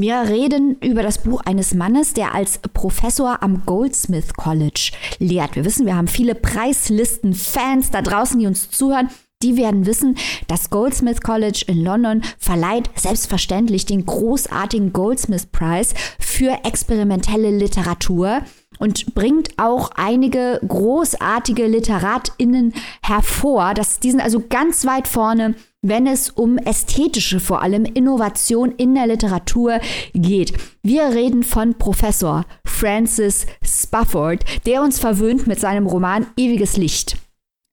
[0.00, 5.56] Wir reden über das Buch eines Mannes, der als Professor am Goldsmith College lehrt.
[5.56, 9.10] Wir wissen, wir haben viele Preislisten-Fans da draußen, die uns zuhören.
[9.44, 16.64] Die werden wissen, das Goldsmith College in London verleiht selbstverständlich den großartigen Goldsmith Prize für
[16.64, 18.42] experimentelle Literatur
[18.80, 23.74] und bringt auch einige großartige LiteratInnen hervor.
[23.74, 28.96] Das, die sind also ganz weit vorne, wenn es um ästhetische, vor allem Innovation in
[28.96, 29.78] der Literatur
[30.14, 30.52] geht.
[30.82, 37.18] Wir reden von Professor Francis Spafford, der uns verwöhnt mit seinem Roman Ewiges Licht.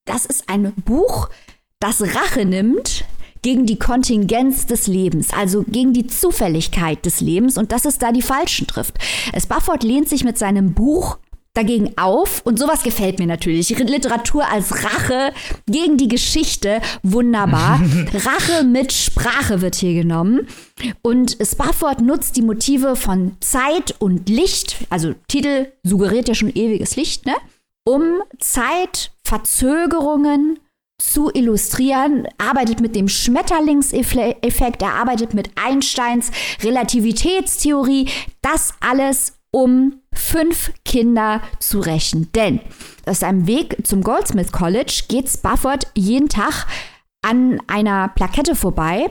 [0.06, 1.30] Das ist ein Buch,
[1.86, 3.06] das Rache nimmt
[3.44, 8.12] gegen die Kontingenz des Lebens, also gegen die Zufälligkeit des Lebens und dass es da
[8.12, 8.96] die Falschen trifft.
[9.40, 11.20] Spafford lehnt sich mit seinem Buch
[11.54, 13.70] dagegen auf und sowas gefällt mir natürlich.
[13.70, 15.32] Literatur als Rache
[15.68, 17.80] gegen die Geschichte, wunderbar.
[18.14, 20.48] Rache mit Sprache wird hier genommen.
[21.04, 26.96] Und Spafford nutzt die Motive von Zeit und Licht, also Titel suggeriert ja schon ewiges
[26.96, 27.36] Licht, ne?
[27.88, 30.58] um Zeitverzögerungen
[30.98, 36.32] zu illustrieren, arbeitet mit dem Schmetterlingseffekt, er arbeitet mit Einsteins
[36.62, 38.10] Relativitätstheorie,
[38.42, 42.32] das alles um fünf Kinder zu rächen.
[42.34, 42.60] Denn
[43.06, 46.66] auf seinem Weg zum Goldsmith College geht Spafford jeden Tag
[47.22, 49.10] an einer Plakette vorbei,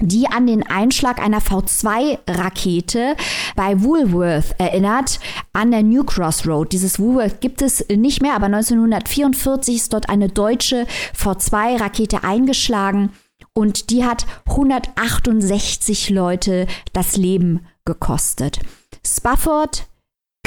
[0.00, 3.16] die an den Einschlag einer V2-Rakete
[3.56, 5.20] bei Woolworth erinnert,
[5.52, 6.72] an der New Cross Road.
[6.72, 10.86] Dieses Woolworth gibt es nicht mehr, aber 1944 ist dort eine deutsche
[11.16, 13.10] V2-Rakete eingeschlagen
[13.52, 18.60] und die hat 168 Leute das Leben gekostet.
[19.04, 19.86] Spafford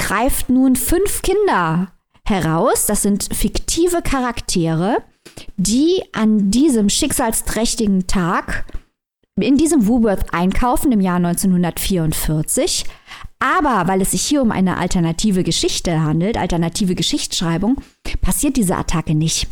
[0.00, 1.92] greift nun fünf Kinder
[2.26, 5.02] heraus, das sind fiktive Charaktere,
[5.56, 8.64] die an diesem schicksalsträchtigen Tag
[9.40, 12.84] in diesem Woolworth einkaufen im Jahr 1944.
[13.40, 17.80] Aber weil es sich hier um eine alternative Geschichte handelt, alternative Geschichtsschreibung,
[18.22, 19.48] passiert diese Attacke nicht.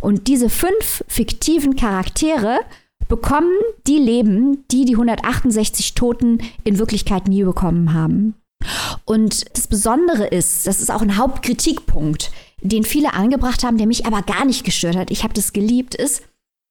[0.00, 2.60] Und diese fünf fiktiven Charaktere
[3.08, 3.52] bekommen
[3.86, 8.34] die Leben, die die 168 Toten in Wirklichkeit nie bekommen haben.
[9.04, 14.06] Und das Besondere ist, das ist auch ein Hauptkritikpunkt, den viele angebracht haben, der mich
[14.06, 15.10] aber gar nicht gestört hat.
[15.10, 16.22] Ich habe das geliebt, ist,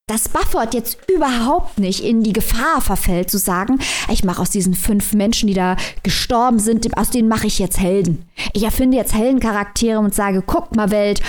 [0.08, 3.80] dass Bufford jetzt überhaupt nicht in die Gefahr verfällt, zu sagen,
[4.12, 7.80] ich mache aus diesen fünf Menschen, die da gestorben sind, aus denen mache ich jetzt
[7.80, 8.26] Helden.
[8.54, 11.22] Ich erfinde jetzt Heldencharaktere und sage, guck mal Welt,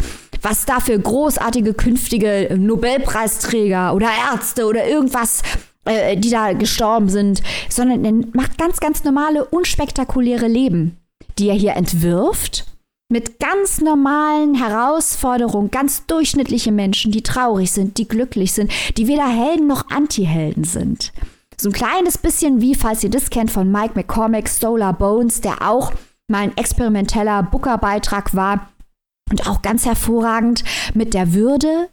[0.43, 5.43] was da für großartige künftige Nobelpreisträger oder Ärzte oder irgendwas,
[5.85, 10.97] äh, die da gestorben sind, sondern er macht ganz, ganz normale, unspektakuläre Leben
[11.39, 12.67] die er hier entwirft,
[13.09, 19.27] mit ganz normalen Herausforderungen, ganz durchschnittliche Menschen, die traurig sind, die glücklich sind, die weder
[19.27, 21.13] Helden noch Antihelden sind.
[21.59, 25.63] So ein kleines bisschen wie, falls ihr das kennt, von Mike McCormack, Solar Bones, der
[25.69, 25.93] auch
[26.29, 28.69] mal ein experimenteller Booker-Beitrag war
[29.31, 30.63] und auch ganz hervorragend
[30.95, 31.89] mit der Würde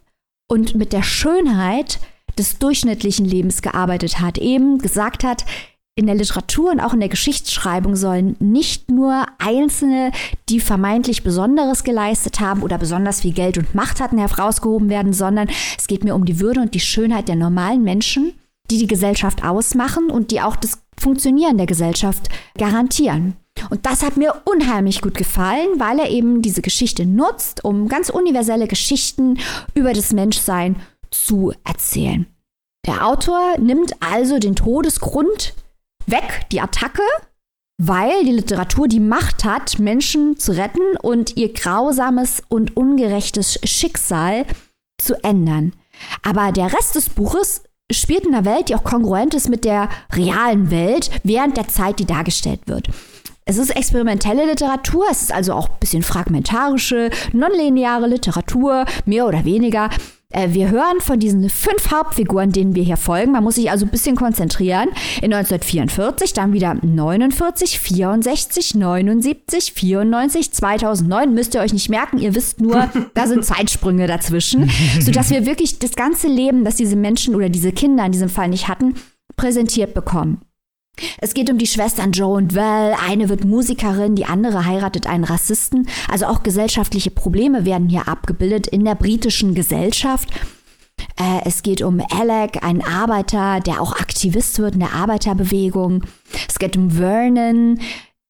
[0.50, 2.00] und mit der Schönheit
[2.38, 5.46] des durchschnittlichen Lebens gearbeitet hat, eben gesagt hat,
[5.98, 10.12] in der Literatur und auch in der Geschichtsschreibung sollen nicht nur Einzelne,
[10.50, 15.50] die vermeintlich Besonderes geleistet haben oder besonders viel Geld und Macht hatten, herausgehoben werden, sondern
[15.78, 18.34] es geht mir um die Würde und die Schönheit der normalen Menschen,
[18.70, 22.28] die die Gesellschaft ausmachen und die auch das Funktionieren der Gesellschaft
[22.58, 23.38] garantieren.
[23.70, 28.10] Und das hat mir unheimlich gut gefallen, weil er eben diese Geschichte nutzt, um ganz
[28.10, 29.38] universelle Geschichten
[29.74, 30.76] über das Menschsein
[31.10, 32.26] zu erzählen.
[32.86, 35.54] Der Autor nimmt also den Todesgrund
[36.08, 37.04] weg, die Attacke,
[37.78, 44.46] weil die Literatur die Macht hat, Menschen zu retten und ihr grausames und ungerechtes Schicksal
[44.98, 45.74] zu ändern.
[46.24, 49.90] Aber der Rest des Buches spielt in einer Welt, die auch kongruent ist mit der
[50.14, 52.88] realen Welt während der Zeit, die dargestellt wird.
[53.48, 59.46] Es ist experimentelle Literatur, es ist also auch ein bisschen fragmentarische, nonlineare Literatur, mehr oder
[59.46, 59.92] weniger.
[60.32, 63.32] Äh, wir hören von diesen fünf Hauptfiguren, denen wir hier folgen.
[63.32, 64.90] Man muss sich also ein bisschen konzentrieren.
[65.22, 71.34] In 1944, dann wieder 49, 64, 79, 94, 2009.
[71.34, 74.70] Müsst ihr euch nicht merken, ihr wisst nur, da sind Zeitsprünge dazwischen.
[75.00, 78.50] Sodass wir wirklich das ganze Leben, das diese Menschen oder diese Kinder in diesem Fall
[78.50, 78.96] nicht hatten,
[79.36, 80.42] präsentiert bekommen.
[81.20, 82.96] Es geht um die Schwestern Joe und Val.
[83.08, 85.88] Eine wird Musikerin, die andere heiratet einen Rassisten.
[86.10, 90.30] Also auch gesellschaftliche Probleme werden hier abgebildet in der britischen Gesellschaft.
[91.18, 96.04] Äh, es geht um Alec, einen Arbeiter, der auch Aktivist wird in der Arbeiterbewegung.
[96.48, 97.80] Es geht um Vernon,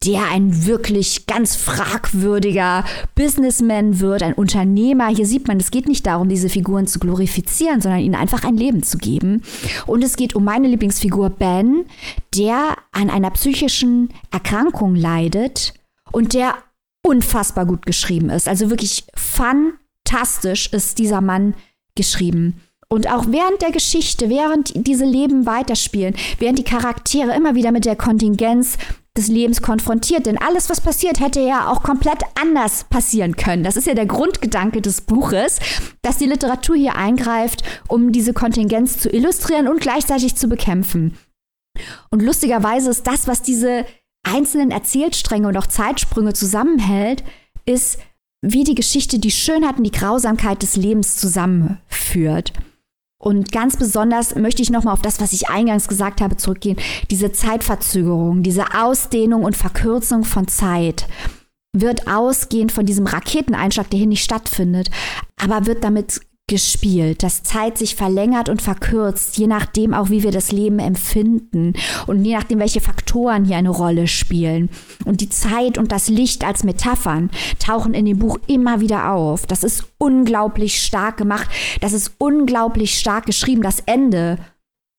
[0.05, 5.07] der ein wirklich ganz fragwürdiger Businessman wird, ein Unternehmer.
[5.07, 8.57] Hier sieht man, es geht nicht darum, diese Figuren zu glorifizieren, sondern ihnen einfach ein
[8.57, 9.41] Leben zu geben.
[9.85, 11.85] Und es geht um meine Lieblingsfigur Ben,
[12.35, 15.73] der an einer psychischen Erkrankung leidet
[16.11, 16.55] und der
[17.01, 18.47] unfassbar gut geschrieben ist.
[18.47, 21.55] Also wirklich fantastisch ist dieser Mann
[21.95, 22.61] geschrieben.
[22.87, 27.85] Und auch während der Geschichte, während diese Leben weiterspielen, während die Charaktere immer wieder mit
[27.85, 28.77] der Kontingenz
[29.17, 30.25] des Lebens konfrontiert.
[30.25, 33.63] Denn alles, was passiert, hätte ja auch komplett anders passieren können.
[33.63, 35.59] Das ist ja der Grundgedanke des Buches,
[36.01, 41.17] dass die Literatur hier eingreift, um diese Kontingenz zu illustrieren und gleichzeitig zu bekämpfen.
[42.09, 43.85] Und lustigerweise ist das, was diese
[44.23, 47.23] einzelnen Erzählstränge und auch Zeitsprünge zusammenhält,
[47.65, 47.99] ist,
[48.41, 52.53] wie die Geschichte die Schönheit und die Grausamkeit des Lebens zusammenführt.
[53.25, 56.77] Und ganz besonders möchte ich nochmal auf das, was ich eingangs gesagt habe, zurückgehen.
[57.09, 61.07] Diese Zeitverzögerung, diese Ausdehnung und Verkürzung von Zeit
[61.73, 64.91] wird ausgehend von diesem Raketeneinschlag, der hier nicht stattfindet,
[65.41, 70.31] aber wird damit gespielt, dass Zeit sich verlängert und verkürzt, je nachdem auch, wie wir
[70.31, 71.73] das Leben empfinden
[72.05, 74.69] und je nachdem, welche Faktoren hier eine Rolle spielen.
[75.05, 79.47] Und die Zeit und das Licht als Metaphern tauchen in dem Buch immer wieder auf.
[79.47, 81.49] Das ist unglaublich stark gemacht,
[81.81, 83.63] das ist unglaublich stark geschrieben.
[83.63, 84.37] Das Ende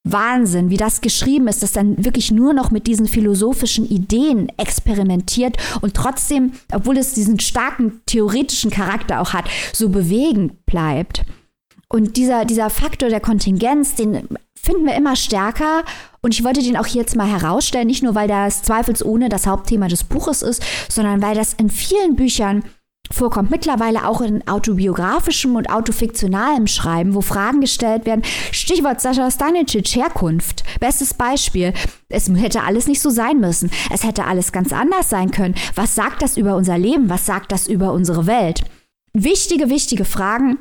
[0.02, 5.56] Wahnsinn, wie das geschrieben ist, dass dann wirklich nur noch mit diesen philosophischen Ideen experimentiert
[5.80, 11.24] und trotzdem, obwohl es diesen starken theoretischen Charakter auch hat, so bewegend bleibt.
[11.88, 14.28] Und dieser, dieser Faktor der Kontingenz, den
[14.60, 15.84] finden wir immer stärker.
[16.20, 19.86] Und ich wollte den auch jetzt mal herausstellen, nicht nur, weil das zweifelsohne das Hauptthema
[19.88, 22.64] des Buches ist, sondern weil das in vielen Büchern
[23.12, 23.50] vorkommt.
[23.50, 28.22] Mittlerweile auch in autobiografischem und autofiktionalem Schreiben, wo Fragen gestellt werden.
[28.50, 30.64] Stichwort Sascha Stanicic, Herkunft.
[30.80, 31.72] Bestes Beispiel.
[32.08, 33.70] Es hätte alles nicht so sein müssen.
[33.92, 35.54] Es hätte alles ganz anders sein können.
[35.74, 37.08] Was sagt das über unser Leben?
[37.08, 38.64] Was sagt das über unsere Welt?
[39.12, 40.58] Wichtige, wichtige Fragen.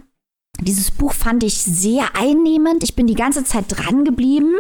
[0.62, 2.84] Dieses Buch fand ich sehr einnehmend.
[2.84, 4.54] Ich bin die ganze Zeit dran geblieben.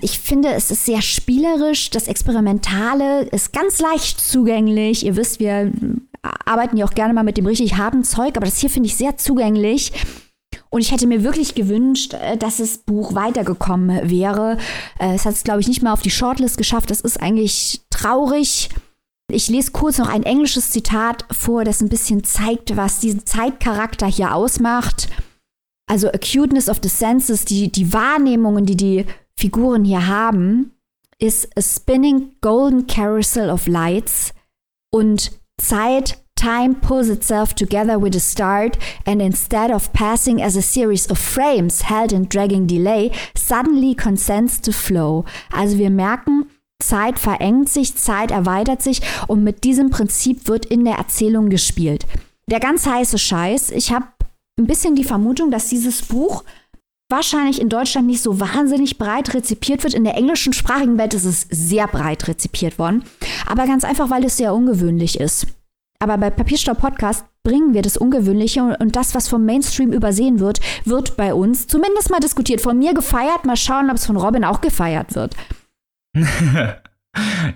[0.00, 1.90] Ich finde, es ist sehr spielerisch.
[1.90, 5.04] Das Experimentale ist ganz leicht zugänglich.
[5.04, 5.72] Ihr wisst, wir
[6.22, 8.96] arbeiten ja auch gerne mal mit dem richtig harten Zeug, aber das hier finde ich
[8.96, 9.92] sehr zugänglich.
[10.68, 14.56] Und ich hätte mir wirklich gewünscht, äh, dass das Buch weitergekommen wäre.
[14.98, 16.90] Äh, es hat es, glaube ich, nicht mal auf die Shortlist geschafft.
[16.90, 18.68] Das ist eigentlich traurig.
[19.32, 24.06] Ich lese kurz noch ein englisches Zitat vor, das ein bisschen zeigt, was diesen Zeitcharakter
[24.06, 25.08] hier ausmacht.
[25.88, 30.72] Also Acuteness of the Senses, die, die Wahrnehmungen, die die Figuren hier haben,
[31.18, 34.32] ist a spinning golden carousel of lights
[34.92, 40.62] und Zeit, time pulls itself together with a start, and instead of passing as a
[40.62, 45.24] series of frames held in dragging delay, suddenly consents to flow.
[45.52, 46.49] Also wir merken,
[46.80, 52.06] Zeit verengt sich, Zeit erweitert sich und mit diesem Prinzip wird in der Erzählung gespielt.
[52.48, 54.06] Der ganz heiße Scheiß, ich habe
[54.58, 56.44] ein bisschen die Vermutung, dass dieses Buch
[57.08, 59.94] wahrscheinlich in Deutschland nicht so wahnsinnig breit rezipiert wird.
[59.94, 63.04] In der englischen sprachigen Welt ist es sehr breit rezipiert worden.
[63.46, 65.46] Aber ganz einfach, weil es sehr ungewöhnlich ist.
[65.98, 70.60] Aber bei Papierstau Podcast bringen wir das Ungewöhnliche und das, was vom Mainstream übersehen wird,
[70.84, 72.60] wird bei uns zumindest mal diskutiert.
[72.60, 75.34] Von mir gefeiert, mal schauen, ob es von Robin auch gefeiert wird.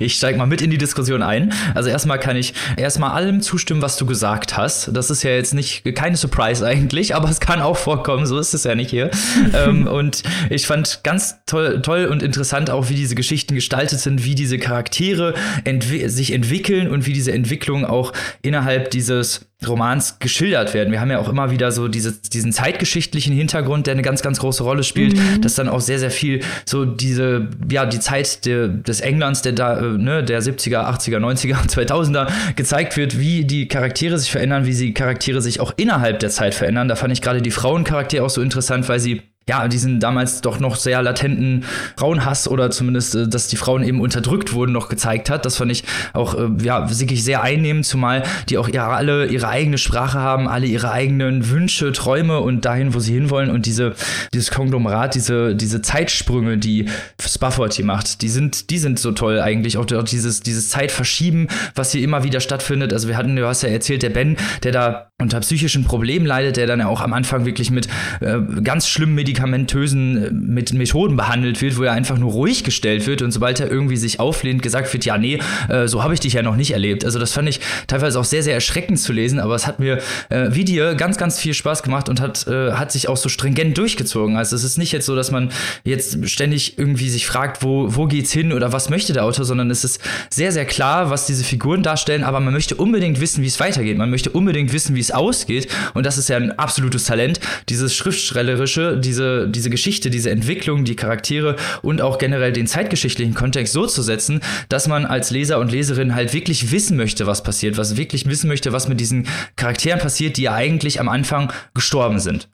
[0.01, 1.53] Ich steige mal mit in die Diskussion ein.
[1.75, 4.91] Also erstmal kann ich erstmal allem zustimmen, was du gesagt hast.
[4.93, 8.53] Das ist ja jetzt nicht keine Surprise eigentlich, aber es kann auch vorkommen, so ist
[8.53, 9.11] es ja nicht hier.
[9.55, 14.25] ähm, und ich fand ganz toll, toll und interessant auch, wie diese Geschichten gestaltet sind,
[14.25, 18.13] wie diese Charaktere entwi sich entwickeln und wie diese Entwicklung auch
[18.43, 20.93] innerhalb dieses Romans geschildert werden.
[20.93, 24.41] Wir haben ja auch immer wieder so diese, diesen zeitgeschichtlichen Hintergrund, der eine ganz, ganz
[24.41, 25.41] große Rolle spielt, mhm.
[25.43, 29.53] dass dann auch sehr, sehr viel so diese, ja, die Zeit de, des Englands, der
[29.53, 34.67] da, äh, ne, der 70er, 80er, 90er, 2000er gezeigt wird, wie die Charaktere sich verändern,
[34.67, 36.89] wie sie Charaktere sich auch innerhalb der Zeit verändern.
[36.89, 40.59] Da fand ich gerade die Frauencharaktere auch so interessant, weil sie ja, diesen damals doch
[40.59, 41.65] noch sehr latenten
[41.97, 45.45] Frauenhass oder zumindest, äh, dass die Frauen eben unterdrückt wurden, noch gezeigt hat.
[45.45, 49.49] Das fand ich auch, äh, ja, wirklich sehr einnehmend, zumal die auch ja alle ihre
[49.49, 53.51] eigene Sprache haben, alle ihre eigenen Wünsche, Träume und dahin, wo sie hinwollen.
[53.51, 53.95] Und diese,
[54.33, 56.89] dieses Konglomerat, diese, diese Zeitsprünge, die
[57.21, 59.77] Spafford hier macht, die sind, die sind so toll eigentlich.
[59.77, 62.93] Auch, dieses, dieses Zeitverschieben, was hier immer wieder stattfindet.
[62.93, 66.57] Also wir hatten, du hast ja erzählt, der Ben, der da unter psychischen Problemen leidet,
[66.57, 67.89] der dann ja auch am Anfang wirklich mit
[68.21, 73.07] äh, ganz schlimmen medikamentösen äh, mit Methoden behandelt wird, wo er einfach nur ruhig gestellt
[73.07, 76.21] wird und sobald er irgendwie sich auflehnt, gesagt wird, ja, nee, äh, so habe ich
[76.21, 77.05] dich ja noch nicht erlebt.
[77.05, 79.99] Also das fand ich teilweise auch sehr, sehr erschreckend zu lesen, aber es hat mir
[80.31, 83.29] äh, wie dir ganz, ganz viel Spaß gemacht und hat, äh, hat sich auch so
[83.29, 84.37] stringent durchgezogen.
[84.37, 85.51] Also es ist nicht jetzt so, dass man
[85.85, 89.71] jetzt ständig irgendwie sich fragt, wo, wo geht's hin oder was möchte der Autor, sondern
[89.71, 93.49] es ist sehr, sehr klar, was diese Figuren darstellen, aber man möchte unbedingt wissen, wie
[93.49, 93.99] es weitergeht.
[93.99, 95.69] Man möchte unbedingt wissen, wie es ausgeht.
[95.95, 100.97] Und das ist ja ein absolutes Talent, dieses Schriftstellerische, diese, diese Geschichte, diese Entwicklung, die
[100.97, 105.71] Charaktere und auch generell den zeitgeschichtlichen Kontext so zu setzen, dass man als Leser und
[105.71, 110.01] Leserin halt wirklich wissen möchte, was passiert, was wirklich wissen möchte, was mit diesen Charakteren
[110.01, 112.49] passiert, die ja eigentlich am Anfang gestorben sind.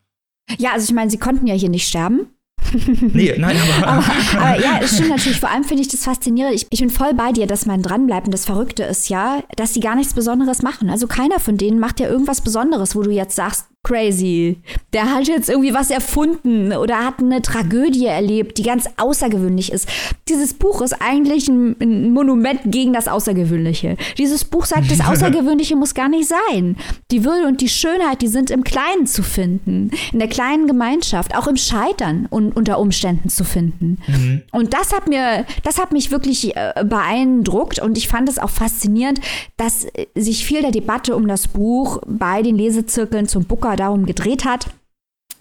[0.59, 2.27] Ja, also ich meine, sie konnten ja hier nicht sterben.
[3.13, 3.87] Nee, nein, aber.
[3.93, 4.05] aber,
[4.37, 5.41] aber ja, es stimmt natürlich.
[5.41, 6.55] Vor allem finde ich das faszinierend.
[6.55, 8.27] Ich, ich bin voll bei dir, dass man dranbleibt.
[8.27, 10.91] Und das Verrückte ist ja, dass sie gar nichts Besonderes machen.
[10.91, 14.59] Also keiner von denen macht ja irgendwas Besonderes, wo du jetzt sagst, crazy.
[14.93, 19.89] Der hat jetzt irgendwie was erfunden oder hat eine Tragödie erlebt, die ganz außergewöhnlich ist.
[20.29, 23.97] Dieses Buch ist eigentlich ein, ein Monument gegen das Außergewöhnliche.
[24.19, 26.77] Dieses Buch sagt, das Außergewöhnliche muss gar nicht sein.
[27.11, 31.35] Die Würde und die Schönheit, die sind im Kleinen zu finden, in der kleinen Gemeinschaft,
[31.37, 33.99] auch im Scheitern und unter Umständen zu finden.
[34.07, 34.43] Mhm.
[34.53, 38.51] Und das hat mir, das hat mich wirklich äh, beeindruckt und ich fand es auch
[38.51, 39.21] faszinierend,
[39.57, 43.77] dass äh, sich viel der Debatte um das Buch bei den Lesezirkeln zum Booker Zucker
[43.77, 44.67] darum gedreht hat,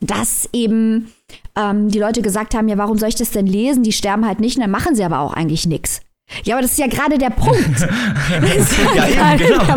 [0.01, 1.11] dass eben
[1.55, 3.83] ähm, die Leute gesagt haben, ja, warum soll ich das denn lesen?
[3.83, 6.01] Die sterben halt nicht, und dann machen sie aber auch eigentlich nichts.
[6.43, 7.59] Ja, aber das ist ja gerade der Punkt.
[8.39, 9.61] Das ist ja, ja eben, genau.
[9.63, 9.75] äh,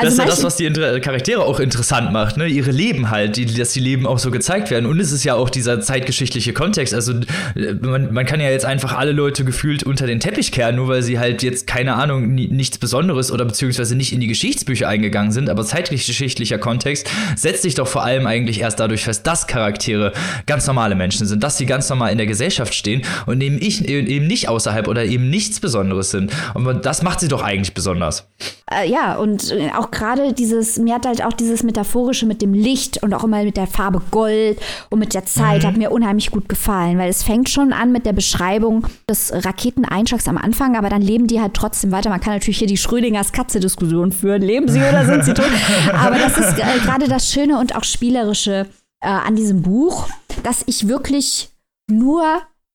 [0.00, 2.46] also das ist ja das, was die Charaktere auch interessant macht, ne?
[2.46, 4.86] Ihre Leben halt, die, dass die Leben auch so gezeigt werden.
[4.86, 6.94] Und es ist ja auch dieser zeitgeschichtliche Kontext.
[6.94, 7.12] Also
[7.54, 10.88] äh, man, man kann ja jetzt einfach alle Leute gefühlt unter den Teppich kehren, nur
[10.88, 15.32] weil sie halt jetzt, keine Ahnung, nichts Besonderes oder beziehungsweise nicht in die Geschichtsbücher eingegangen
[15.32, 15.50] sind.
[15.50, 20.12] Aber zeitgeschichtlicher Kontext setzt sich doch vor allem eigentlich erst dadurch fest, dass Charaktere
[20.46, 23.89] ganz normale Menschen sind, dass sie ganz normal in der Gesellschaft stehen und neben ich
[23.92, 26.32] eben nicht außerhalb oder eben nichts Besonderes sind.
[26.54, 28.26] Und das macht sie doch eigentlich besonders.
[28.70, 32.54] Äh, ja, und äh, auch gerade dieses, mir hat halt auch dieses Metaphorische mit dem
[32.54, 35.66] Licht und auch immer mit der Farbe Gold und mit der Zeit mhm.
[35.66, 40.28] hat mir unheimlich gut gefallen, weil es fängt schon an mit der Beschreibung des Raketeneinschlags
[40.28, 42.10] am Anfang, aber dann leben die halt trotzdem weiter.
[42.10, 44.42] Man kann natürlich hier die Schrödingers Katze-Diskussion führen.
[44.42, 45.50] Leben sie oder sind sie tot?
[45.92, 48.66] Aber das ist äh, gerade das Schöne und auch Spielerische
[49.00, 50.08] äh, an diesem Buch,
[50.42, 51.50] dass ich wirklich
[51.90, 52.24] nur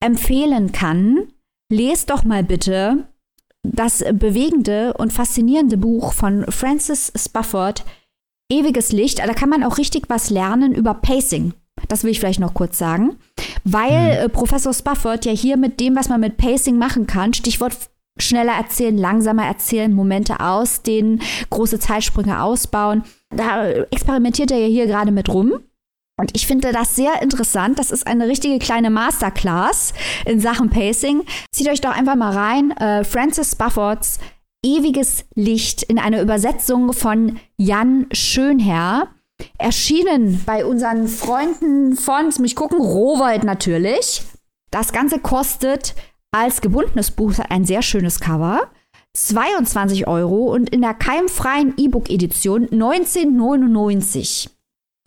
[0.05, 1.27] empfehlen kann,
[1.71, 3.07] lest doch mal bitte
[3.63, 7.83] das bewegende und faszinierende Buch von Francis Spafford,
[8.51, 9.19] Ewiges Licht.
[9.19, 11.53] Da kann man auch richtig was lernen über Pacing.
[11.87, 13.17] Das will ich vielleicht noch kurz sagen.
[13.63, 14.25] Weil mhm.
[14.25, 17.75] äh, Professor Spafford ja hier mit dem, was man mit Pacing machen kann, Stichwort
[18.17, 23.03] schneller erzählen, langsamer erzählen, Momente ausdehnen, große Zeitsprünge ausbauen.
[23.35, 25.53] Da experimentiert er ja hier gerade mit rum.
[26.17, 27.77] Und ich finde das sehr interessant.
[27.77, 29.93] Das ist eine richtige kleine Masterclass
[30.25, 31.23] in Sachen Pacing.
[31.51, 32.71] Zieht euch doch einfach mal rein.
[32.71, 34.19] Äh, Francis Spuffords
[34.65, 39.09] Ewiges Licht in einer Übersetzung von Jan Schönherr.
[39.59, 44.23] Erschienen bei unseren Freunden von, jetzt muss ich gucken, Rowold natürlich.
[44.71, 45.93] Das Ganze kostet
[46.31, 48.71] als gebundenes Buch ein sehr schönes Cover.
[49.13, 54.54] 22 Euro und in der keimfreien E-Book-Edition 1999.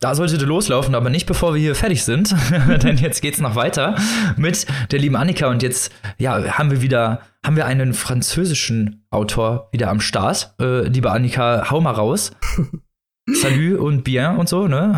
[0.01, 2.33] Da solltete loslaufen, aber nicht bevor wir hier fertig sind,
[2.83, 3.95] denn jetzt geht's noch weiter
[4.37, 9.67] mit der lieben Annika und jetzt ja haben wir wieder haben wir einen französischen Autor
[9.73, 10.53] wieder am Start.
[10.61, 12.31] Äh, liebe Annika, hau mal raus.
[13.33, 14.97] Salut und bien und so, ne?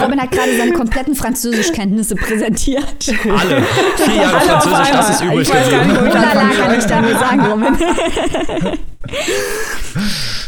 [0.00, 2.84] Robin hat gerade seine kompletten Französischkenntnisse präsentiert.
[3.08, 3.62] Alle.
[3.96, 6.10] Vier Jahre Alle Französisch, das ist übrig geblieben.
[6.12, 7.76] Kann ich da nur sagen, Robin.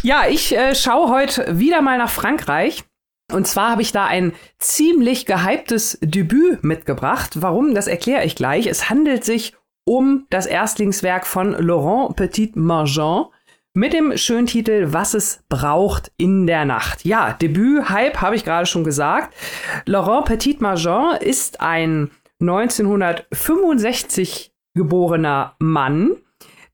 [0.02, 2.84] Ja, ich äh, schaue heute wieder mal nach Frankreich.
[3.32, 7.42] Und zwar habe ich da ein ziemlich gehyptes Debüt mitgebracht.
[7.42, 8.66] Warum, das erkläre ich gleich.
[8.66, 9.52] Es handelt sich
[9.84, 13.26] um das Erstlingswerk von Laurent Petit-Margent
[13.74, 17.04] mit dem schönen Titel Was es braucht in der Nacht.
[17.04, 19.34] Ja, Debüt, Hype, habe ich gerade schon gesagt.
[19.84, 26.16] Laurent Petit-Margent ist ein 1965 geborener Mann,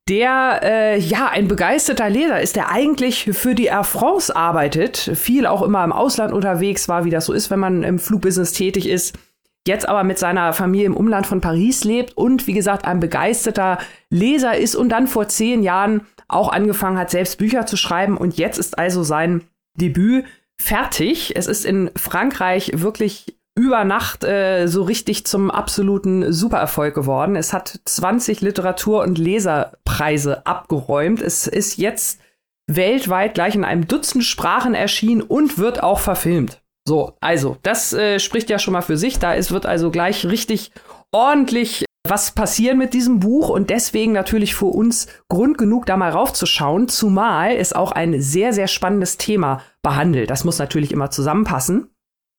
[0.09, 5.47] der äh, ja ein begeisterter Leser ist, der eigentlich für die Air France arbeitet, viel
[5.47, 8.89] auch immer im Ausland unterwegs war, wie das so ist, wenn man im Flugbusiness tätig
[8.89, 9.19] ist.
[9.67, 13.79] Jetzt aber mit seiner Familie im Umland von Paris lebt und wie gesagt ein begeisterter
[14.11, 18.19] Leser ist und dann vor zehn Jahren auch angefangen hat, selbst Bücher zu schreiben.
[18.19, 19.43] Und jetzt ist also sein
[19.75, 20.27] Debüt
[20.61, 21.35] fertig.
[21.35, 27.37] Es ist in Frankreich wirklich über Nacht äh, so richtig zum absoluten Supererfolg geworden.
[27.37, 31.23] Es hat 20 Literatur- und Leserpreise abgeräumt.
[31.23, 32.21] Es ist jetzt
[32.67, 36.63] weltweit gleich in einem Dutzend Sprachen erschienen und wird auch verfilmt.
[36.87, 39.19] So, also, das äh, spricht ja schon mal für sich.
[39.19, 40.73] Da ist, wird also gleich richtig
[41.13, 46.11] ordentlich was passieren mit diesem Buch und deswegen natürlich für uns Grund genug, da mal
[46.11, 50.29] raufzuschauen, zumal es auch ein sehr, sehr spannendes Thema behandelt.
[50.29, 51.94] Das muss natürlich immer zusammenpassen.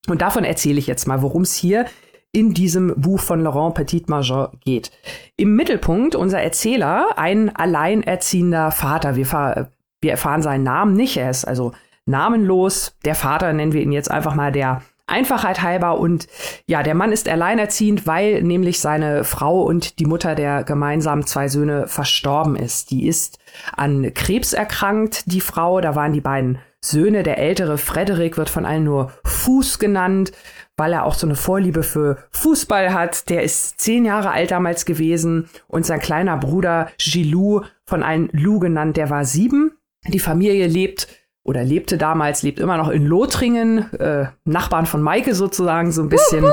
[0.07, 1.85] Und davon erzähle ich jetzt mal, worum es hier
[2.31, 4.91] in diesem Buch von Laurent Petit-Margent geht.
[5.37, 9.15] Im Mittelpunkt unser Erzähler, ein alleinerziehender Vater.
[9.15, 9.69] Wir,
[10.01, 11.71] wir erfahren seinen Namen nicht, er ist also
[12.05, 12.95] namenlos.
[13.05, 15.99] Der Vater nennen wir ihn jetzt einfach mal der Einfachheit halber.
[15.99, 16.27] Und
[16.67, 21.47] ja, der Mann ist alleinerziehend, weil nämlich seine Frau und die Mutter der gemeinsamen zwei
[21.47, 22.91] Söhne verstorben ist.
[22.91, 23.39] Die ist
[23.75, 25.79] an Krebs erkrankt, die Frau.
[25.79, 26.59] Da waren die beiden
[26.89, 27.23] Söhne.
[27.23, 30.31] Der ältere Frederik wird von allen nur Fuß genannt,
[30.77, 33.29] weil er auch so eine Vorliebe für Fußball hat.
[33.29, 35.49] Der ist zehn Jahre alt damals gewesen.
[35.67, 39.71] Und sein kleiner Bruder Gilou, von allen Lou genannt, der war sieben.
[40.07, 41.07] Die Familie lebt
[41.43, 46.09] oder lebte damals, lebt immer noch in Lothringen, äh, Nachbarn von Maike sozusagen so ein
[46.09, 46.45] bisschen.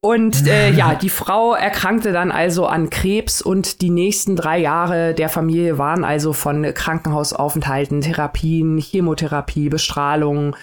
[0.00, 5.14] Und äh, ja, die Frau erkrankte dann also an Krebs und die nächsten drei Jahre
[5.14, 10.56] der Familie waren also von Krankenhausaufenthalten, Therapien, Chemotherapie, Bestrahlung.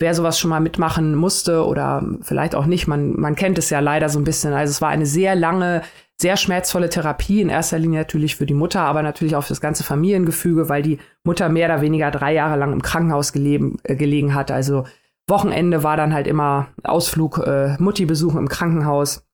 [0.00, 3.80] Wer sowas schon mal mitmachen musste oder vielleicht auch nicht, man, man kennt es ja
[3.80, 4.52] leider so ein bisschen.
[4.52, 5.82] Also es war eine sehr lange
[6.20, 9.60] sehr schmerzvolle Therapie, in erster Linie natürlich für die Mutter, aber natürlich auch für das
[9.60, 13.94] ganze Familiengefüge, weil die Mutter mehr oder weniger drei Jahre lang im Krankenhaus gelegen, äh,
[13.94, 14.50] gelegen hat.
[14.50, 14.84] Also
[15.28, 19.24] Wochenende war dann halt immer Ausflug, äh, Mutti besuchen im Krankenhaus,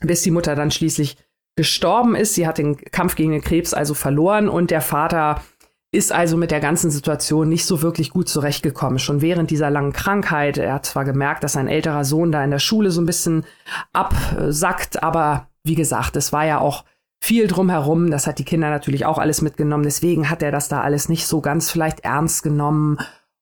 [0.00, 1.16] bis die Mutter dann schließlich
[1.56, 2.34] gestorben ist.
[2.34, 5.42] Sie hat den Kampf gegen den Krebs also verloren und der Vater
[5.90, 8.98] ist also mit der ganzen Situation nicht so wirklich gut zurechtgekommen.
[8.98, 10.58] Schon während dieser langen Krankheit.
[10.58, 13.44] Er hat zwar gemerkt, dass sein älterer Sohn da in der Schule so ein bisschen
[13.92, 16.84] absackt, aber wie gesagt, es war ja auch
[17.20, 18.10] viel drumherum.
[18.10, 19.82] Das hat die Kinder natürlich auch alles mitgenommen.
[19.82, 22.98] Deswegen hat er das da alles nicht so ganz vielleicht ernst genommen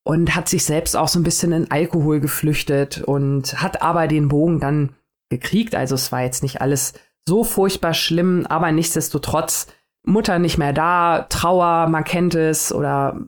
[0.07, 4.28] und hat sich selbst auch so ein bisschen in Alkohol geflüchtet und hat aber den
[4.28, 4.90] Bogen dann
[5.30, 5.74] gekriegt.
[5.74, 6.94] Also es war jetzt nicht alles
[7.26, 9.66] so furchtbar schlimm, aber nichtsdestotrotz
[10.04, 13.18] Mutter nicht mehr da, Trauer, man kennt es oder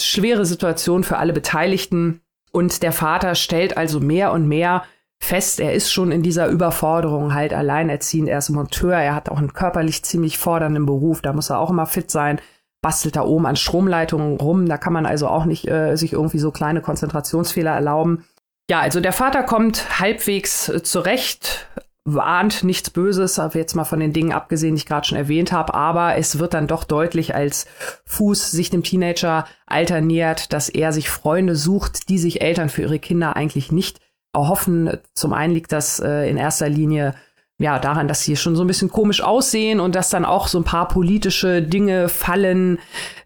[0.00, 2.22] schwere Situation für alle Beteiligten.
[2.50, 4.82] Und der Vater stellt also mehr und mehr
[5.20, 9.38] fest, er ist schon in dieser Überforderung halt alleinerziehend, er ist Monteur, er hat auch
[9.38, 12.40] einen körperlich ziemlich fordernden Beruf, da muss er auch immer fit sein,
[12.86, 16.38] bastelt da oben an Stromleitungen rum, da kann man also auch nicht äh, sich irgendwie
[16.38, 18.24] so kleine Konzentrationsfehler erlauben.
[18.70, 21.66] Ja, also der Vater kommt halbwegs äh, zurecht,
[22.04, 25.74] warnt nichts Böses, jetzt mal von den Dingen abgesehen, die ich gerade schon erwähnt habe,
[25.74, 27.66] aber es wird dann doch deutlich, als
[28.04, 33.00] Fuß sich dem Teenager-Alter nähert, dass er sich Freunde sucht, die sich Eltern für ihre
[33.00, 33.98] Kinder eigentlich nicht
[34.32, 34.96] erhoffen.
[35.12, 37.16] Zum einen liegt das äh, in erster Linie
[37.58, 40.58] ja daran, dass sie schon so ein bisschen komisch aussehen und dass dann auch so
[40.58, 42.78] ein paar politische Dinge fallen.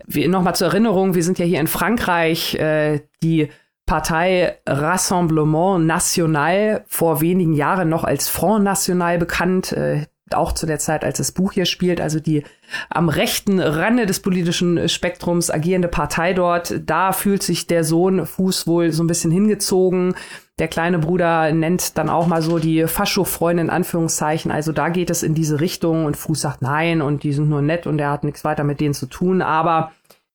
[0.07, 3.49] Nochmal zur Erinnerung, wir sind ja hier in Frankreich, äh, die
[3.87, 10.79] Partei Rassemblement National, vor wenigen Jahren noch als Front National bekannt, äh, auch zu der
[10.79, 12.45] Zeit, als das Buch hier spielt, also die
[12.89, 18.69] am rechten Rande des politischen Spektrums agierende Partei dort, da fühlt sich der Sohn Fuß
[18.69, 20.15] wohl so ein bisschen hingezogen
[20.61, 24.51] Der kleine Bruder nennt dann auch mal so die Fascho-Freundin in Anführungszeichen.
[24.51, 27.63] Also da geht es in diese Richtung und Fuß sagt nein und die sind nur
[27.63, 29.41] nett und er hat nichts weiter mit denen zu tun.
[29.41, 29.93] Aber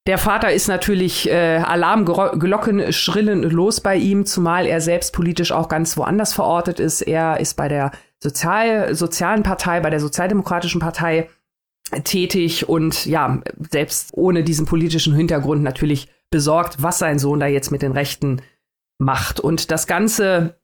[0.08, 5.70] der Vater ist natürlich äh, Alarmglocken schrillen los bei ihm, zumal er selbst politisch auch
[5.70, 7.04] ganz woanders verortet ist.
[7.04, 11.30] Er ist bei der Sozial sozialen Partei, bei der Sozialdemokratischen Partei
[12.04, 17.72] tätig und ja, selbst ohne diesen politischen Hintergrund natürlich besorgt, was sein Sohn da jetzt
[17.72, 18.42] mit den Rechten
[18.98, 19.40] macht.
[19.40, 20.56] Und das Ganze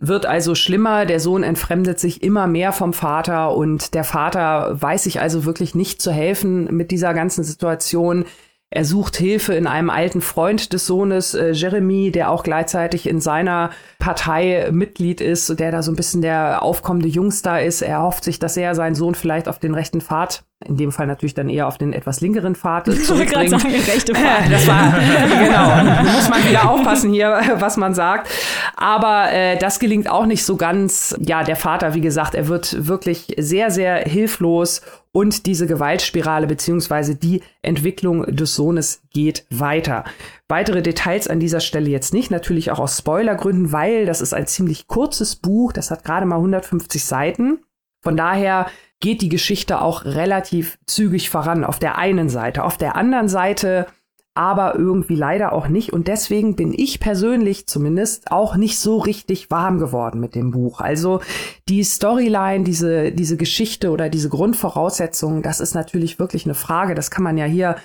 [0.00, 1.06] wird also schlimmer.
[1.06, 5.74] Der Sohn entfremdet sich immer mehr vom Vater und der Vater weiß sich also wirklich
[5.74, 8.24] nicht zu helfen mit dieser ganzen Situation.
[8.70, 13.18] Er sucht Hilfe in einem alten Freund des Sohnes, äh, Jeremy, der auch gleichzeitig in
[13.18, 17.80] seiner Partei Mitglied ist, der da so ein bisschen der aufkommende Jungstar ist.
[17.80, 21.06] Er hofft sich, dass er seinen Sohn vielleicht auf den rechten Pfad, in dem Fall
[21.06, 23.50] natürlich dann eher auf den etwas linkeren Pfad zurückbringt.
[23.50, 24.50] sagen, rechte Pfad.
[24.50, 24.92] Das war,
[25.44, 28.28] genau, muss man wieder aufpassen hier, was man sagt.
[28.76, 31.16] Aber äh, das gelingt auch nicht so ganz.
[31.20, 34.82] Ja, der Vater, wie gesagt, er wird wirklich sehr, sehr hilflos
[35.12, 40.04] und diese Gewaltspirale beziehungsweise die Entwicklung des Sohnes geht weiter.
[40.48, 44.46] Weitere Details an dieser Stelle jetzt nicht, natürlich auch aus Spoilergründen, weil das ist ein
[44.46, 47.60] ziemlich kurzes Buch, das hat gerade mal 150 Seiten.
[48.00, 48.66] Von daher
[49.00, 52.64] geht die Geschichte auch relativ zügig voran auf der einen Seite.
[52.64, 53.86] Auf der anderen Seite
[54.38, 55.92] aber irgendwie leider auch nicht.
[55.92, 60.80] Und deswegen bin ich persönlich zumindest auch nicht so richtig warm geworden mit dem Buch.
[60.80, 61.20] Also
[61.68, 66.94] die Storyline, diese, diese Geschichte oder diese Grundvoraussetzungen, das ist natürlich wirklich eine Frage.
[66.94, 67.76] Das kann man ja hier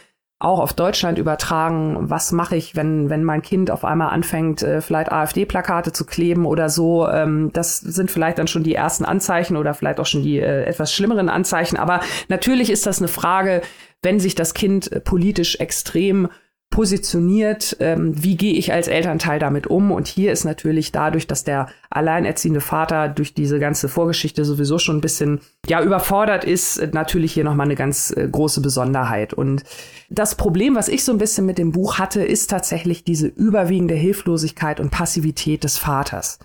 [0.43, 1.97] auch auf Deutschland übertragen.
[2.09, 6.45] Was mache ich, wenn, wenn mein Kind auf einmal anfängt, äh, vielleicht AfD-Plakate zu kleben
[6.45, 7.07] oder so?
[7.07, 10.63] Ähm, das sind vielleicht dann schon die ersten Anzeichen oder vielleicht auch schon die äh,
[10.63, 11.77] etwas schlimmeren Anzeichen.
[11.77, 13.61] Aber natürlich ist das eine Frage,
[14.01, 16.29] wenn sich das Kind äh, politisch extrem
[16.73, 19.91] positioniert, ähm, wie gehe ich als Elternteil damit um?
[19.91, 24.97] Und hier ist natürlich dadurch, dass der alleinerziehende Vater durch diese ganze Vorgeschichte sowieso schon
[24.97, 29.35] ein bisschen ja überfordert ist, natürlich hier nochmal eine ganz äh, große Besonderheit.
[29.35, 29.61] Und
[30.09, 33.93] das Problem, was ich so ein bisschen mit dem Buch hatte, ist tatsächlich diese überwiegende
[33.93, 36.39] Hilflosigkeit und Passivität des Vaters.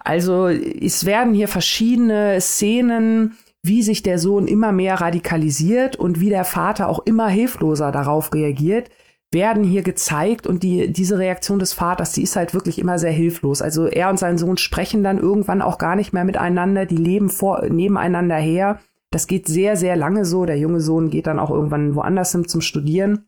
[0.00, 6.30] Also es werden hier verschiedene Szenen wie sich der Sohn immer mehr radikalisiert und wie
[6.30, 8.88] der Vater auch immer hilfloser darauf reagiert,
[9.30, 13.12] werden hier gezeigt und die, diese Reaktion des Vaters, die ist halt wirklich immer sehr
[13.12, 13.60] hilflos.
[13.60, 17.28] Also er und sein Sohn sprechen dann irgendwann auch gar nicht mehr miteinander, die leben
[17.28, 18.80] vor, nebeneinander her.
[19.10, 20.46] Das geht sehr, sehr lange so.
[20.46, 23.26] Der junge Sohn geht dann auch irgendwann woanders hin zum Studieren.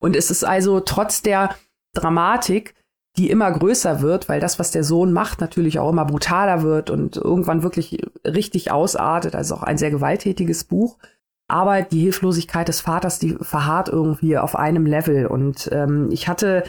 [0.00, 1.54] Und es ist also trotz der
[1.94, 2.74] Dramatik,
[3.18, 6.88] die immer größer wird, weil das, was der Sohn macht, natürlich auch immer brutaler wird
[6.88, 9.34] und irgendwann wirklich richtig ausartet.
[9.34, 10.96] Also auch ein sehr gewalttätiges Buch
[11.52, 15.26] aber die Hilflosigkeit des Vaters, die verharrt irgendwie auf einem Level.
[15.26, 16.64] Und ähm, ich hatte,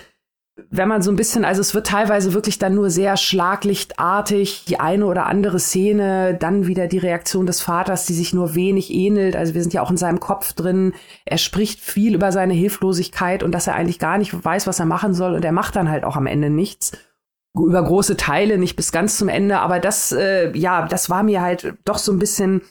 [0.69, 4.79] wenn man so ein bisschen, also es wird teilweise wirklich dann nur sehr schlaglichtartig, die
[4.79, 9.35] eine oder andere Szene, dann wieder die Reaktion des Vaters, die sich nur wenig ähnelt.
[9.35, 10.93] Also wir sind ja auch in seinem Kopf drin.
[11.23, 14.85] Er spricht viel über seine Hilflosigkeit und dass er eigentlich gar nicht weiß, was er
[14.85, 15.33] machen soll.
[15.33, 16.91] Und er macht dann halt auch am Ende nichts
[17.55, 21.41] über große Teile, nicht bis ganz zum Ende, aber das, äh, ja, das war mir
[21.41, 22.61] halt doch so ein bisschen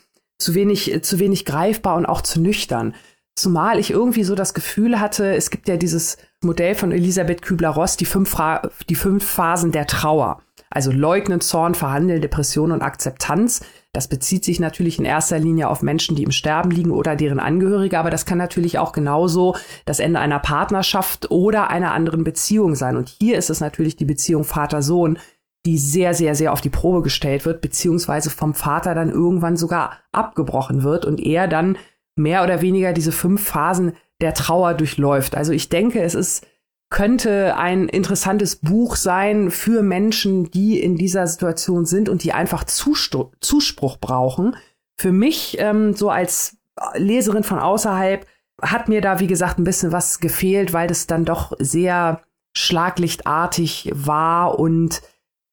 [0.43, 2.95] zu wenig, zu wenig greifbar und auch zu nüchtern.
[3.35, 7.97] Zumal ich irgendwie so das Gefühl hatte, es gibt ja dieses Modell von Elisabeth Kübler-Ross,
[7.97, 8.37] die fünf,
[8.89, 10.43] die fünf Phasen der Trauer.
[10.69, 13.63] Also Leugnen, Zorn, Verhandeln, Depression und Akzeptanz.
[13.93, 17.41] Das bezieht sich natürlich in erster Linie auf Menschen, die im Sterben liegen oder deren
[17.41, 22.75] Angehörige, aber das kann natürlich auch genauso das Ende einer Partnerschaft oder einer anderen Beziehung
[22.75, 22.97] sein.
[22.97, 25.19] Und hier ist es natürlich die Beziehung Vater-Sohn,
[25.65, 29.99] die sehr, sehr, sehr auf die Probe gestellt wird, beziehungsweise vom Vater dann irgendwann sogar
[30.11, 31.79] abgebrochen wird und er dann
[32.17, 35.37] mehr oder weniger diese fünf Phasen der Trauer durchläuft.
[35.37, 36.47] Also ich denke, es ist,
[36.91, 42.65] könnte ein interessantes Buch sein für Menschen, die in dieser Situation sind und die einfach
[42.65, 44.57] Zustru Zuspruch brauchen.
[44.97, 46.59] Für mich, ähm, so als
[46.95, 48.27] Leserin von außerhalb,
[48.61, 52.21] hat mir da, wie gesagt, ein bisschen was gefehlt, weil das dann doch sehr
[52.55, 55.03] schlaglichtartig war und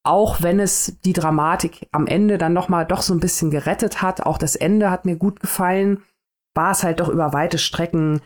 [0.09, 4.01] auch wenn es die Dramatik am Ende dann noch mal doch so ein bisschen gerettet
[4.01, 6.01] hat, auch das Ende hat mir gut gefallen,
[6.55, 8.21] war es halt doch über weite Strecken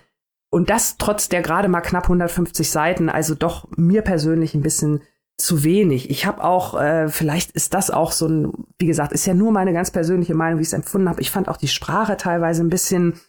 [0.50, 5.02] und das trotz der gerade mal knapp 150 Seiten, also doch mir persönlich ein bisschen
[5.38, 6.10] zu wenig.
[6.10, 9.52] Ich habe auch, äh, vielleicht ist das auch so ein, wie gesagt, ist ja nur
[9.52, 11.20] meine ganz persönliche Meinung, wie ich es empfunden habe.
[11.20, 13.20] Ich fand auch die Sprache teilweise ein bisschen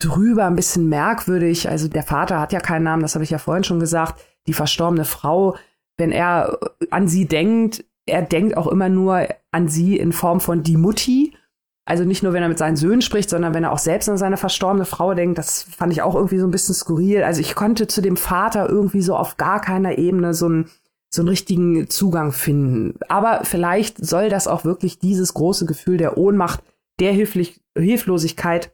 [0.00, 1.68] drüber, ein bisschen merkwürdig.
[1.68, 4.20] Also der Vater hat ja keinen Namen, das habe ich ja vorhin schon gesagt.
[4.48, 5.56] Die verstorbene Frau,
[5.96, 6.58] wenn er
[6.90, 11.36] an sie denkt, er denkt auch immer nur an sie in Form von die Mutti.
[11.84, 14.16] Also nicht nur, wenn er mit seinen Söhnen spricht, sondern wenn er auch selbst an
[14.16, 15.38] seine verstorbene Frau denkt.
[15.38, 17.22] Das fand ich auch irgendwie so ein bisschen skurril.
[17.22, 20.70] Also ich konnte zu dem Vater irgendwie so auf gar keiner Ebene so ein
[21.12, 22.98] so einen richtigen Zugang finden.
[23.08, 26.62] Aber vielleicht soll das auch wirklich dieses große Gefühl der Ohnmacht,
[27.00, 28.72] der Hilflich Hilflosigkeit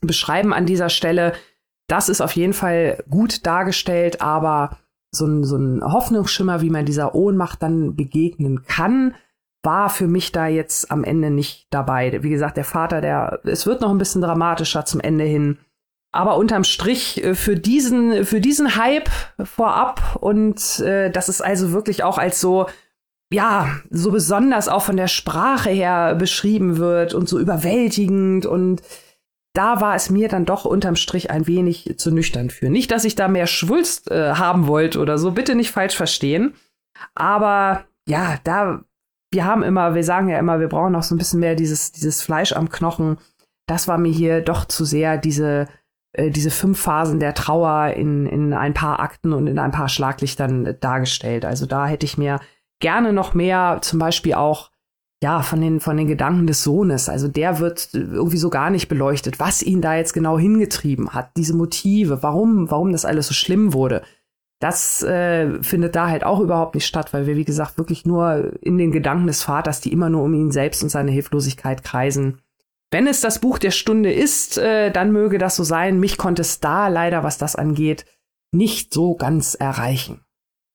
[0.00, 1.32] beschreiben an dieser Stelle.
[1.88, 4.78] Das ist auf jeden Fall gut dargestellt, aber
[5.14, 9.14] so ein, so ein Hoffnungsschimmer, wie man dieser Ohnmacht dann begegnen kann,
[9.62, 12.22] war für mich da jetzt am Ende nicht dabei.
[12.22, 15.58] Wie gesagt, der Vater, der, es wird noch ein bisschen dramatischer zum Ende hin.
[16.10, 19.10] Aber unterm Strich äh, für diesen, für diesen Hype
[19.42, 22.66] vorab und äh, das ist also wirklich auch als so,
[23.30, 28.82] ja, so besonders auch von der Sprache her beschrieben wird und so überwältigend und
[29.54, 32.70] da war es mir dann doch unterm Strich ein wenig zu nüchtern für.
[32.70, 36.54] Nicht, dass ich da mehr Schwulst äh, haben wollte oder so, bitte nicht falsch verstehen.
[37.14, 38.82] Aber ja, da,
[39.30, 41.92] wir haben immer, wir sagen ja immer, wir brauchen noch so ein bisschen mehr dieses,
[41.92, 43.18] dieses Fleisch am Knochen.
[43.66, 45.68] Das war mir hier doch zu sehr diese,
[46.12, 49.90] äh, diese fünf Phasen der Trauer in, in ein paar Akten und in ein paar
[49.90, 51.44] Schlaglichtern dargestellt.
[51.44, 52.40] Also da hätte ich mir
[52.80, 54.71] gerne noch mehr, zum Beispiel auch
[55.22, 57.08] ja, von den, von den Gedanken des Sohnes.
[57.08, 61.30] Also der wird irgendwie so gar nicht beleuchtet, was ihn da jetzt genau hingetrieben hat,
[61.36, 64.02] diese Motive, warum, warum das alles so schlimm wurde.
[64.58, 68.52] Das äh, findet da halt auch überhaupt nicht statt, weil wir, wie gesagt, wirklich nur
[68.62, 72.40] in den Gedanken des Vaters, die immer nur um ihn selbst und seine Hilflosigkeit kreisen.
[72.90, 76.00] Wenn es das Buch der Stunde ist, äh, dann möge das so sein.
[76.00, 78.06] Mich konnte es da leider, was das angeht,
[78.50, 80.21] nicht so ganz erreichen.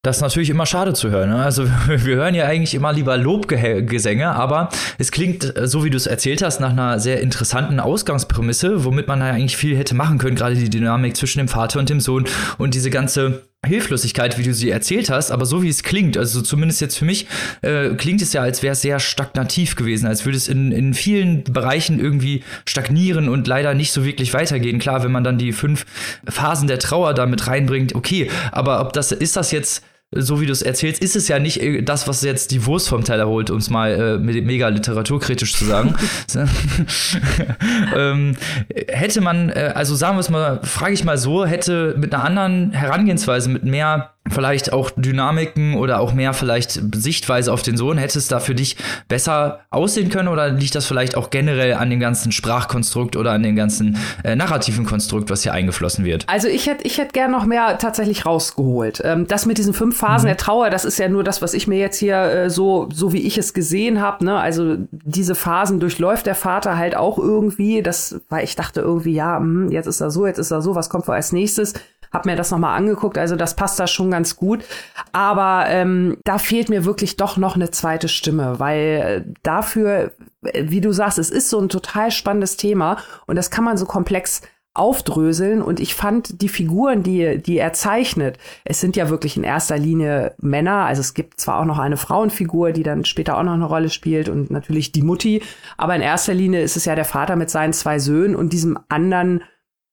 [0.08, 1.32] Das ist natürlich immer schade zu hören.
[1.32, 1.43] Ne?
[1.43, 5.97] Also wir hören ja eigentlich immer lieber Lobgesänge, aber es klingt, äh, so wie du
[5.97, 10.18] es erzählt hast, nach einer sehr interessanten Ausgangsprämisse, womit man ja eigentlich viel hätte machen
[10.18, 12.24] können, gerade die Dynamik zwischen dem Vater und dem Sohn
[12.58, 16.41] und diese ganze Hilflosigkeit, wie du sie erzählt hast, aber so wie es klingt, also
[16.41, 17.28] zumindest jetzt für mich,
[17.62, 20.93] äh, klingt es ja, als wäre es sehr stagnativ gewesen, als würde es in, in
[20.93, 24.80] vielen Bereichen irgendwie stagnieren und leider nicht so wirklich weitergehen.
[24.80, 25.86] Klar, wenn man dann die fünf
[26.30, 29.84] Phasen der Trauer da mit reinbringt, okay, aber ob das, ist das jetzt
[30.16, 32.88] so wie du es erzählst, ist es ja nicht äh, das, was jetzt die Wurst
[32.88, 35.95] vom Teller holt, um es mal äh, mega literaturkritisch zu sagen.
[37.95, 38.38] ähm,
[38.70, 42.24] hätte man, äh, also sagen wir es mal, frage ich mal so, hätte mit einer
[42.24, 47.97] anderen Herangehensweise, mit mehr vielleicht auch Dynamiken oder auch mehr vielleicht Sichtweise auf den Sohn,
[47.97, 48.78] hätte es da für dich
[49.08, 53.43] besser aussehen können oder liegt das vielleicht auch generell an dem ganzen Sprachkonstrukt oder an
[53.43, 56.26] dem ganzen äh, narrativen Konstrukt, was hier eingeflossen wird?
[56.28, 59.01] Also ich hätte ich hätte gern noch mehr tatsächlich rausgeholt.
[59.03, 60.29] Ähm, das mit diesen fünf Phasen mhm.
[60.29, 63.11] der Trauer, das ist ja nur das, was ich mir jetzt hier äh, so so
[63.11, 64.23] wie ich es gesehen habe.
[64.23, 64.39] Ne?
[64.39, 67.81] Also diese Phasen durchläuft der Vater halt auch irgendwie.
[67.81, 70.75] Das, weil ich dachte irgendwie, ja, mh, jetzt ist er so, jetzt ist er so,
[70.75, 71.73] was kommt vor als nächstes?
[72.11, 74.63] habe mir das nochmal angeguckt, also das passt da schon ganz gut.
[75.11, 80.11] Aber ähm, da fehlt mir wirklich doch noch eine zweite Stimme, weil äh, dafür,
[80.43, 83.77] äh, wie du sagst, es ist so ein total spannendes Thema und das kann man
[83.77, 84.41] so komplex
[84.78, 89.43] aufdröseln und ich fand die Figuren, die, die er zeichnet, es sind ja wirklich in
[89.43, 93.43] erster Linie Männer, also es gibt zwar auch noch eine Frauenfigur, die dann später auch
[93.43, 95.41] noch eine Rolle spielt und natürlich die Mutti,
[95.78, 98.78] aber in erster Linie ist es ja der Vater mit seinen zwei Söhnen und diesem
[98.89, 99.43] anderen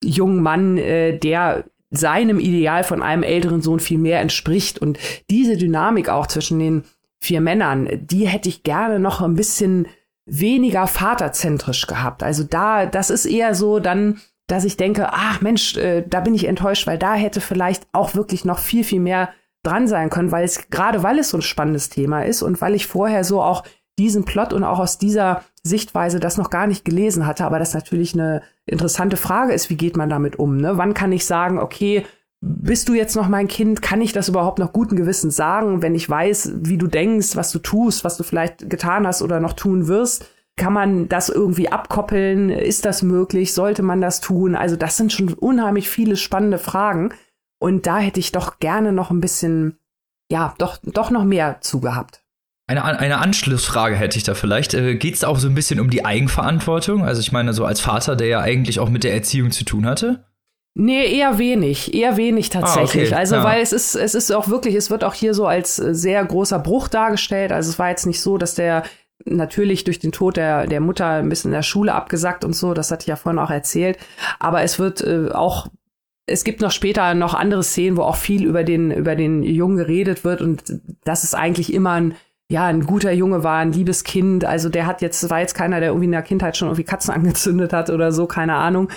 [0.03, 4.79] jungen Mann, äh, der seinem Ideal von einem älteren Sohn viel mehr entspricht.
[4.79, 6.83] Und diese Dynamik auch zwischen den
[7.19, 9.87] vier Männern, die hätte ich gerne noch ein bisschen
[10.25, 12.23] weniger vaterzentrisch gehabt.
[12.23, 16.35] Also da, das ist eher so dann, dass ich denke, ach Mensch, äh, da bin
[16.35, 19.29] ich enttäuscht, weil da hätte vielleicht auch wirklich noch viel, viel mehr
[19.63, 22.75] dran sein können, weil es, gerade weil es so ein spannendes Thema ist und weil
[22.75, 23.63] ich vorher so auch
[23.97, 27.73] diesen Plot und auch aus dieser Sichtweise das noch gar nicht gelesen hatte, aber das
[27.73, 30.57] natürlich eine interessante Frage ist, wie geht man damit um?
[30.57, 30.77] Ne?
[30.77, 32.05] Wann kann ich sagen, okay,
[32.41, 33.81] bist du jetzt noch mein Kind?
[33.81, 37.51] Kann ich das überhaupt noch guten Gewissens sagen, wenn ich weiß, wie du denkst, was
[37.51, 40.29] du tust, was du vielleicht getan hast oder noch tun wirst?
[40.57, 42.49] Kann man das irgendwie abkoppeln?
[42.49, 43.53] Ist das möglich?
[43.53, 44.55] Sollte man das tun?
[44.55, 47.13] Also das sind schon unheimlich viele spannende Fragen.
[47.59, 49.77] Und da hätte ich doch gerne noch ein bisschen,
[50.31, 52.21] ja, doch, doch noch mehr zugehabt.
[52.67, 54.73] Eine, eine Anschlussfrage hätte ich da vielleicht.
[54.73, 57.03] Äh, Geht es auch so ein bisschen um die Eigenverantwortung?
[57.03, 59.85] Also ich meine, so als Vater, der ja eigentlich auch mit der Erziehung zu tun
[59.85, 60.25] hatte?
[60.73, 63.11] Nee, eher wenig, eher wenig tatsächlich.
[63.11, 63.19] Ah, okay.
[63.19, 63.43] Also, ja.
[63.45, 66.25] weil es ist, es ist auch wirklich, es wird auch hier so als äh, sehr
[66.25, 67.53] großer Bruch dargestellt.
[67.53, 68.83] Also, es war jetzt nicht so, dass der
[69.25, 72.73] natürlich durch den Tod der, der Mutter ein bisschen in der Schule abgesackt und so,
[72.73, 73.97] das hatte ich ja vorhin auch erzählt.
[74.39, 75.67] Aber es wird äh, auch
[76.27, 79.77] es gibt noch später noch andere Szenen, wo auch viel über den, über den Jungen
[79.77, 80.63] geredet wird und
[81.03, 82.15] das ist eigentlich immer ein
[82.47, 84.45] ja, ein guter Junge war, ein liebes Kind.
[84.45, 87.11] Also der hat jetzt, war jetzt keiner, der irgendwie in der Kindheit schon irgendwie Katzen
[87.15, 88.89] angezündet hat oder so, keine Ahnung.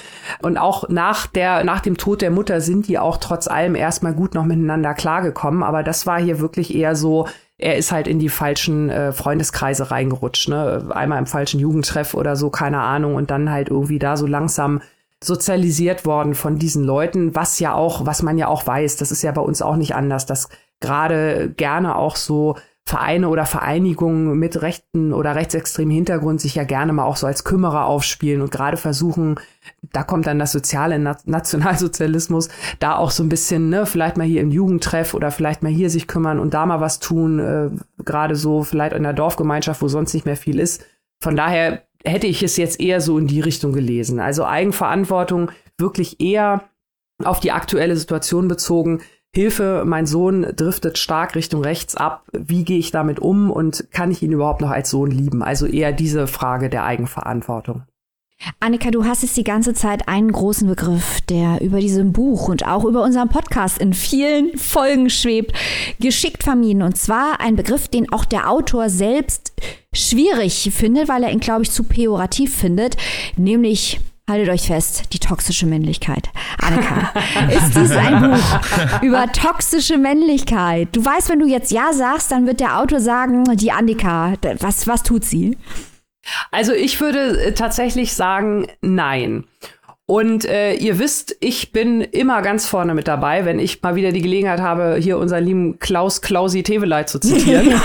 [0.42, 4.12] Und auch nach der, nach dem Tod der Mutter sind die auch trotz allem erstmal
[4.12, 5.62] gut noch miteinander klargekommen.
[5.62, 7.26] Aber das war hier wirklich eher so,
[7.58, 10.88] er ist halt in die falschen äh, Freundeskreise reingerutscht, ne?
[10.90, 13.16] Einmal im falschen Jugendtreff oder so, keine Ahnung.
[13.16, 14.80] Und dann halt irgendwie da so langsam
[15.22, 19.22] sozialisiert worden von diesen Leuten, was ja auch, was man ja auch weiß, das ist
[19.22, 20.48] ja bei uns auch nicht anders, dass
[20.80, 22.56] gerade gerne auch so
[22.88, 27.44] Vereine oder Vereinigungen mit rechten oder rechtsextremen Hintergrund sich ja gerne mal auch so als
[27.44, 29.38] Kümmerer aufspielen und gerade versuchen,
[29.92, 34.40] da kommt dann das soziale Nationalsozialismus, da auch so ein bisschen, ne, vielleicht mal hier
[34.40, 37.68] im Jugendtreff oder vielleicht mal hier sich kümmern und da mal was tun, äh,
[38.04, 40.82] gerade so vielleicht in der Dorfgemeinschaft, wo sonst nicht mehr viel ist.
[41.22, 44.18] Von daher hätte ich es jetzt eher so in die Richtung gelesen.
[44.18, 46.64] Also Eigenverantwortung wirklich eher
[47.22, 49.02] auf die aktuelle Situation bezogen,
[49.34, 52.24] Hilfe, mein Sohn driftet stark Richtung rechts ab.
[52.32, 55.42] Wie gehe ich damit um und kann ich ihn überhaupt noch als Sohn lieben?
[55.42, 57.82] Also eher diese Frage der Eigenverantwortung.
[58.60, 62.66] Annika, du hast jetzt die ganze Zeit einen großen Begriff, der über diesem Buch und
[62.66, 65.52] auch über unseren Podcast in vielen Folgen schwebt,
[65.98, 66.82] geschickt vermieden.
[66.82, 69.52] Und zwar ein Begriff, den auch der Autor selbst
[69.92, 72.96] schwierig findet, weil er ihn, glaube ich, zu pejorativ findet,
[73.36, 76.28] nämlich Haltet euch fest, die toxische Männlichkeit.
[76.60, 77.14] Annika,
[77.50, 80.88] ist dies ein Buch über toxische Männlichkeit?
[80.92, 84.86] Du weißt, wenn du jetzt Ja sagst, dann wird der Autor sagen, die Annika, was,
[84.86, 85.56] was tut sie?
[86.50, 89.44] Also ich würde äh, tatsächlich sagen, nein.
[90.10, 94.10] Und äh, ihr wisst, ich bin immer ganz vorne mit dabei, wenn ich mal wieder
[94.10, 97.66] die Gelegenheit habe, hier unseren lieben Klaus Klausi Teveleit zu zitieren.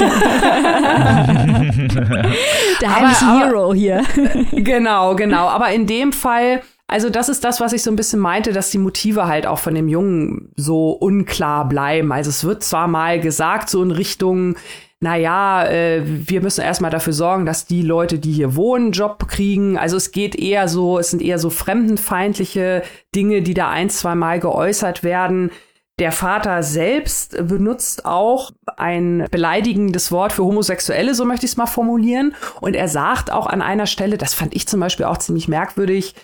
[2.80, 4.03] Der heimliche Hero hier.
[4.53, 5.49] genau, genau.
[5.49, 8.71] Aber in dem Fall, also das ist das, was ich so ein bisschen meinte, dass
[8.71, 12.13] die Motive halt auch von dem Jungen so unklar bleiben.
[12.13, 14.55] Also es wird zwar mal gesagt, so in Richtung,
[15.04, 19.78] naja, äh, wir müssen erstmal dafür sorgen, dass die Leute, die hier wohnen, Job kriegen.
[19.78, 22.84] Also es geht eher so, es sind eher so fremdenfeindliche
[23.14, 25.51] Dinge, die da ein, zwei Mal geäußert werden.
[25.99, 31.68] Der Vater selbst benutzt auch ein beleidigendes Wort für Homosexuelle, so möchte ich es mal
[31.68, 32.34] formulieren.
[32.62, 36.16] Und er sagt auch an einer Stelle, das fand ich zum Beispiel auch ziemlich merkwürdig,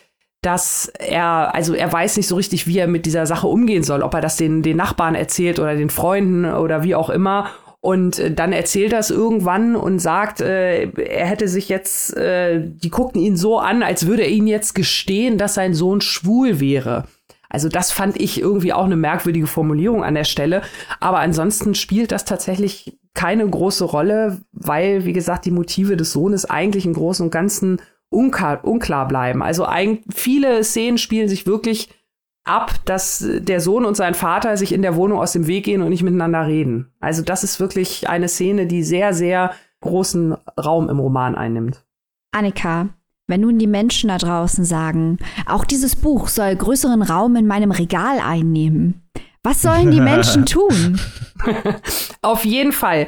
[0.41, 4.03] dass er, also er weiß nicht so richtig, wie er mit dieser Sache umgehen soll,
[4.03, 7.49] ob er das den, den Nachbarn erzählt oder den Freunden oder wie auch immer.
[7.81, 12.61] Und äh, dann erzählt er es irgendwann und sagt, äh, er hätte sich jetzt, äh,
[12.61, 16.59] die guckten ihn so an, als würde er ihnen jetzt gestehen, dass sein Sohn schwul
[16.59, 17.05] wäre.
[17.49, 20.61] Also das fand ich irgendwie auch eine merkwürdige Formulierung an der Stelle.
[20.99, 26.45] Aber ansonsten spielt das tatsächlich keine große Rolle, weil, wie gesagt, die Motive des Sohnes
[26.45, 29.41] eigentlich im Großen und Ganzen unklar, unklar bleiben.
[29.41, 31.89] Also ein, viele Szenen spielen sich wirklich
[32.49, 35.81] ab, dass der Sohn und sein Vater sich in der Wohnung aus dem Weg gehen
[35.81, 36.91] und nicht miteinander reden.
[36.99, 41.85] Also das ist wirklich eine Szene, die sehr, sehr großen Raum im Roman einnimmt.
[42.31, 42.89] Annika,
[43.27, 47.71] wenn nun die Menschen da draußen sagen, auch dieses Buch soll größeren Raum in meinem
[47.71, 49.03] Regal einnehmen,
[49.43, 50.99] was sollen die Menschen tun?
[52.21, 53.07] auf jeden Fall.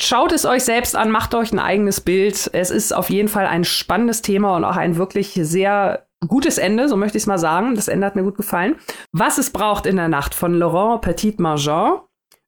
[0.00, 2.48] Schaut es euch selbst an, macht euch ein eigenes Bild.
[2.52, 6.88] Es ist auf jeden Fall ein spannendes Thema und auch ein wirklich sehr gutes Ende,
[6.88, 7.74] so möchte ich es mal sagen.
[7.74, 8.76] Das Ende hat mir gut gefallen.
[9.12, 12.00] Was es braucht in der Nacht von Laurent Petit-Margin,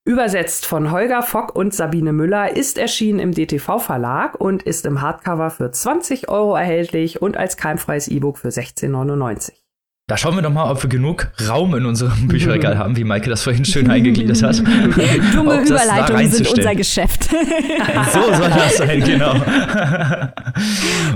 [0.05, 5.51] übersetzt von Holger Fock und Sabine Müller, ist erschienen im DTV-Verlag und ist im Hardcover
[5.51, 9.60] für 20 Euro erhältlich und als keimfreies E-Book für 16,99.
[10.11, 13.31] Da schauen wir doch mal, ob wir genug Raum in unserem Bücherregal haben, wie Maike
[13.31, 14.59] das vorhin schön eingegliedert hat.
[15.33, 17.31] Dumme Überleitungen sind unser Geschäft.
[18.13, 19.37] so soll das sein, genau.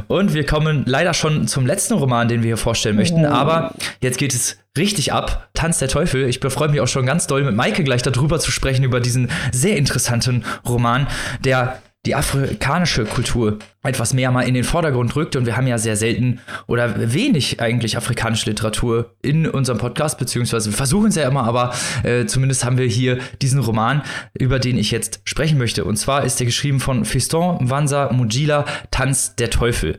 [0.07, 3.27] Und wir kommen leider schon zum letzten Roman, den wir hier vorstellen möchten.
[3.27, 3.31] Oh.
[3.31, 5.49] Aber jetzt geht es richtig ab.
[5.55, 6.29] Tanz der Teufel.
[6.29, 9.29] Ich befreue mich auch schon ganz doll, mit Maike gleich darüber zu sprechen, über diesen
[9.51, 11.09] sehr interessanten Roman,
[11.45, 15.37] der die afrikanische Kultur etwas mehr mal in den Vordergrund rückt.
[15.37, 20.71] Und wir haben ja sehr selten oder wenig eigentlich afrikanische Literatur in unserem Podcast, beziehungsweise
[20.71, 24.03] wir versuchen es ja immer, aber äh, zumindest haben wir hier diesen Roman,
[24.39, 25.85] über den ich jetzt sprechen möchte.
[25.85, 29.99] Und zwar ist der geschrieben von Fiston Wansa Mujila, Tanz der Teufel.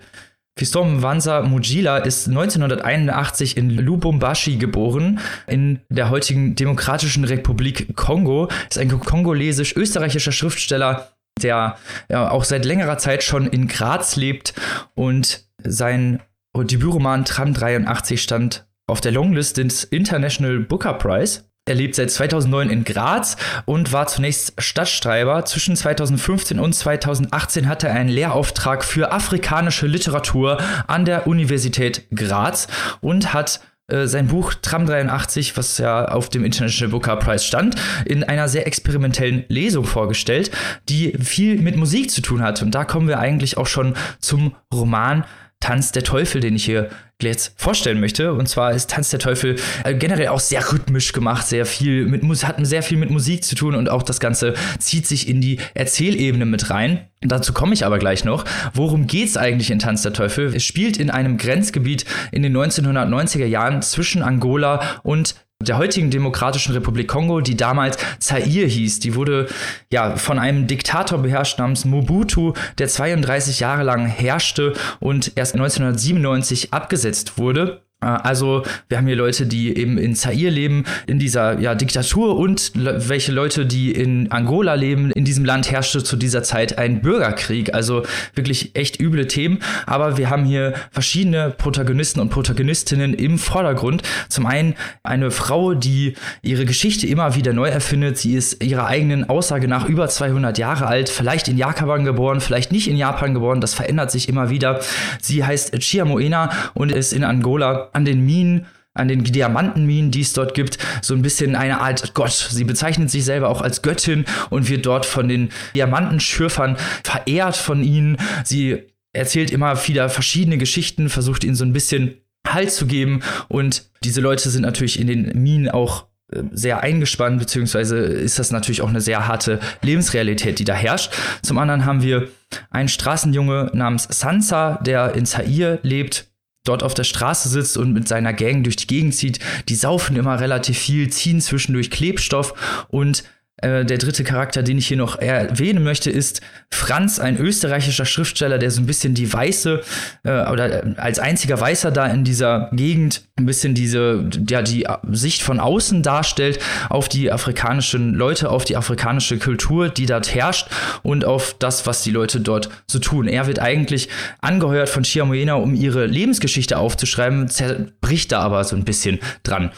[0.58, 8.78] Fiston Wansa Mujila ist 1981 in Lubumbashi geboren, in der heutigen Demokratischen Republik Kongo, ist
[8.78, 11.10] ein kongolesisch-österreichischer Schriftsteller,
[11.42, 11.78] der
[12.10, 14.54] ja, auch seit längerer Zeit schon in Graz lebt
[14.94, 16.22] und sein
[16.56, 21.42] Debütroman Tram 83 stand auf der Longlist des International Booker Prize.
[21.68, 25.46] Er lebt seit 2009 in Graz und war zunächst Stadtschreiber.
[25.46, 32.68] Zwischen 2015 und 2018 hatte er einen Lehrauftrag für afrikanische Literatur an der Universität Graz
[33.02, 37.76] und hat sein Buch Tram 83, was ja auf dem International Booker Prize stand,
[38.06, 40.50] in einer sehr experimentellen Lesung vorgestellt,
[40.90, 42.64] die viel mit Musik zu tun hat.
[42.64, 45.24] Und da kommen wir eigentlich auch schon zum Roman
[45.66, 46.90] Tanz der Teufel, den ich hier
[47.20, 48.34] jetzt vorstellen möchte.
[48.34, 52.24] Und zwar ist Tanz der Teufel äh, generell auch sehr rhythmisch gemacht, sehr viel mit
[52.44, 55.60] hat sehr viel mit Musik zu tun und auch das Ganze zieht sich in die
[55.74, 57.08] Erzählebene mit rein.
[57.22, 58.46] Dazu komme ich aber gleich noch.
[58.76, 60.54] Worum geht es eigentlich in Tanz der Teufel?
[60.54, 65.34] Es spielt in einem Grenzgebiet in den 1990er Jahren zwischen Angola und
[65.68, 69.00] der heutigen Demokratischen Republik Kongo, die damals Zaire hieß.
[69.00, 69.48] Die wurde
[69.92, 76.74] ja von einem Diktator beherrscht namens Mobutu, der 32 Jahre lang herrschte und erst 1997
[76.74, 77.85] abgesetzt wurde.
[78.06, 82.72] Also wir haben hier Leute, die eben in Zaire leben, in dieser ja, Diktatur und
[82.76, 85.12] le welche Leute, die in Angola leben.
[85.12, 88.04] In diesem Land herrschte zu dieser Zeit ein Bürgerkrieg, also
[88.36, 89.60] wirklich echt üble Themen.
[89.86, 94.04] Aber wir haben hier verschiedene Protagonisten und Protagonistinnen im Vordergrund.
[94.30, 98.18] Zum einen eine Frau, die ihre Geschichte immer wieder neu erfindet.
[98.18, 102.72] Sie ist ihrer eigenen Aussage nach über 200 Jahre alt, vielleicht in Japan geboren, vielleicht
[102.72, 103.62] nicht in Japan geboren.
[103.62, 104.80] Das verändert sich immer wieder.
[105.22, 110.22] Sie heißt Chia Moena und ist in Angola an den Minen an den Diamantenminen, die
[110.22, 112.32] es dort gibt, so ein bisschen eine Art Gott.
[112.32, 117.84] Sie bezeichnet sich selber auch als Göttin und wird dort von den Diamantenschürfern verehrt von
[117.84, 118.18] ihnen.
[118.46, 122.16] Sie erzählt immer wieder verschiedene Geschichten, versucht ihnen so ein bisschen
[122.48, 127.40] Halt zu geben und diese Leute sind natürlich in den Minen auch äh, sehr eingespannt,
[127.40, 131.12] beziehungsweise ist das natürlich auch eine sehr harte Lebensrealität, die da herrscht.
[131.42, 132.28] Zum anderen haben wir
[132.70, 136.28] einen Straßenjunge namens Sansa, der in Zaire lebt,
[136.66, 139.40] dort auf der Straße sitzt und mit seiner Gang durch die Gegend zieht.
[139.70, 142.54] Die saufen immer relativ viel, ziehen zwischendurch Klebstoff
[142.90, 143.24] und
[143.58, 148.58] äh, der dritte Charakter, den ich hier noch erwähnen möchte, ist Franz, ein österreichischer Schriftsteller,
[148.58, 149.82] der so ein bisschen die Weiße
[150.24, 154.86] äh, oder äh, als einziger Weißer da in dieser Gegend ein bisschen diese, ja, die
[155.12, 160.68] Sicht von außen darstellt auf die afrikanischen Leute, auf die afrikanische Kultur, die dort herrscht
[161.04, 163.28] und auf das, was die Leute dort so tun.
[163.28, 164.10] Er wird eigentlich
[164.42, 169.72] angeheuert von Chiamoena, um ihre Lebensgeschichte aufzuschreiben, zerbricht da aber so ein bisschen dran.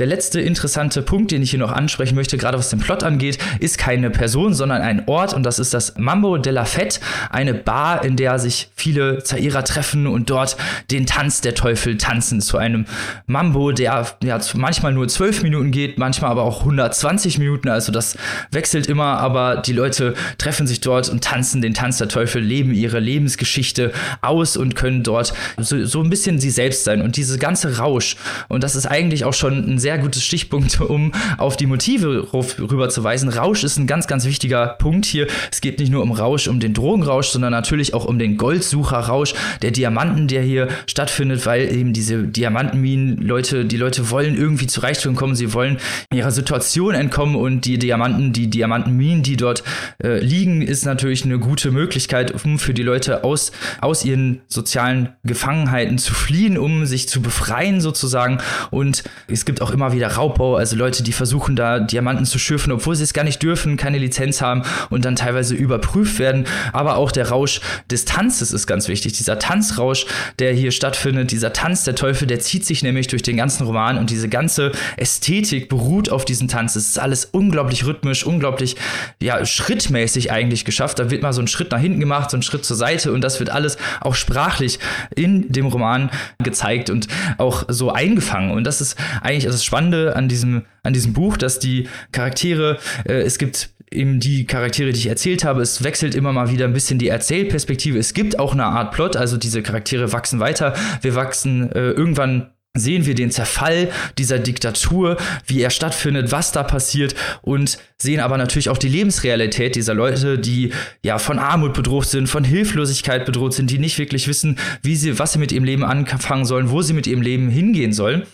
[0.00, 3.38] Der letzte interessante Punkt, den ich hier noch ansprechen möchte, gerade was den Plot angeht,
[3.60, 5.34] ist keine Person, sondern ein Ort.
[5.34, 6.98] Und das ist das Mambo de la Fête,
[7.30, 10.56] eine Bar, in der sich viele Zaira treffen und dort
[10.90, 12.40] den Tanz der Teufel tanzen.
[12.40, 12.86] Zu einem
[13.28, 18.18] Mambo, der ja manchmal nur zwölf Minuten geht, manchmal aber auch 120 Minuten, also das
[18.50, 22.74] wechselt immer, aber die Leute treffen sich dort und tanzen den Tanz der Teufel, leben
[22.74, 23.92] ihre Lebensgeschichte
[24.22, 27.00] aus und können dort so, so ein bisschen sie selbst sein.
[27.00, 28.16] Und diese ganze Rausch
[28.48, 33.28] und das ist eigentlich auch schon ein sehr gutes Stichpunkt, um auf die Motive rüberzuweisen.
[33.28, 35.26] Rausch ist ein ganz, ganz wichtiger Punkt hier.
[35.52, 39.34] Es geht nicht nur um Rausch, um den Drogenrausch, sondern natürlich auch um den Goldsucherrausch
[39.60, 44.80] der Diamanten, der hier stattfindet, weil eben diese Diamantenminen, Leute, die Leute wollen irgendwie zu
[44.80, 45.76] Reichtum kommen, sie wollen
[46.10, 49.64] ihrer Situation entkommen und die Diamanten, die Diamantenminen, die dort
[50.02, 55.10] äh, liegen, ist natürlich eine gute Möglichkeit, um für die Leute aus, aus ihren sozialen
[55.24, 58.38] Gefangenheiten zu fliehen, um sich zu befreien sozusagen.
[58.70, 62.72] Und es gibt auch immer wieder Raubbau, also Leute, die versuchen da Diamanten zu schürfen,
[62.72, 66.46] obwohl sie es gar nicht dürfen, keine Lizenz haben und dann teilweise überprüft werden.
[66.72, 67.60] Aber auch der Rausch
[67.90, 69.12] des Tanzes ist ganz wichtig.
[69.12, 70.06] Dieser Tanzrausch,
[70.38, 73.98] der hier stattfindet, dieser Tanz der Teufel, der zieht sich nämlich durch den ganzen Roman
[73.98, 76.76] und diese ganze Ästhetik beruht auf diesem Tanz.
[76.76, 78.76] Es ist alles unglaublich rhythmisch, unglaublich,
[79.20, 80.98] ja, schrittmäßig eigentlich geschafft.
[81.00, 83.22] Da wird mal so ein Schritt nach hinten gemacht, so ein Schritt zur Seite und
[83.22, 84.78] das wird alles auch sprachlich
[85.16, 86.10] in dem Roman
[86.42, 87.08] gezeigt und
[87.38, 88.52] auch so eingefangen.
[88.52, 93.22] Und das ist eigentlich das Spannende an diesem, an diesem Buch, dass die Charaktere, äh,
[93.22, 96.72] es gibt eben die Charaktere, die ich erzählt habe, es wechselt immer mal wieder ein
[96.72, 97.98] bisschen die Erzählperspektive.
[97.98, 100.74] Es gibt auch eine Art Plot, also diese Charaktere wachsen weiter.
[101.00, 105.16] Wir wachsen äh, irgendwann sehen wir den Zerfall dieser Diktatur,
[105.46, 110.38] wie er stattfindet, was da passiert und sehen aber natürlich auch die Lebensrealität dieser Leute,
[110.38, 110.72] die
[111.02, 115.18] ja von Armut bedroht sind, von Hilflosigkeit bedroht sind, die nicht wirklich wissen, wie sie,
[115.20, 118.24] was sie mit ihrem Leben anfangen sollen, wo sie mit ihrem Leben hingehen sollen.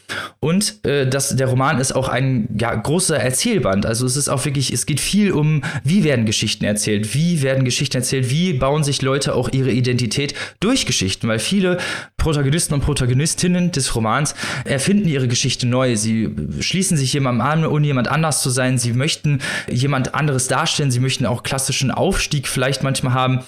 [0.40, 3.84] Und äh, das, der Roman ist auch ein ja, großer Erzählband.
[3.84, 7.66] Also es ist auch wirklich, es geht viel um, wie werden Geschichten erzählt, wie werden
[7.66, 11.76] Geschichten erzählt, wie bauen sich Leute auch ihre Identität durch Geschichten, weil viele
[12.16, 14.29] Protagonisten und Protagonistinnen des Romans
[14.64, 15.96] erfinden ihre Geschichte neu.
[15.96, 18.78] Sie schließen sich jemandem an, ohne jemand anders zu sein.
[18.78, 20.90] Sie möchten jemand anderes darstellen.
[20.90, 23.40] Sie möchten auch klassischen Aufstieg vielleicht manchmal haben.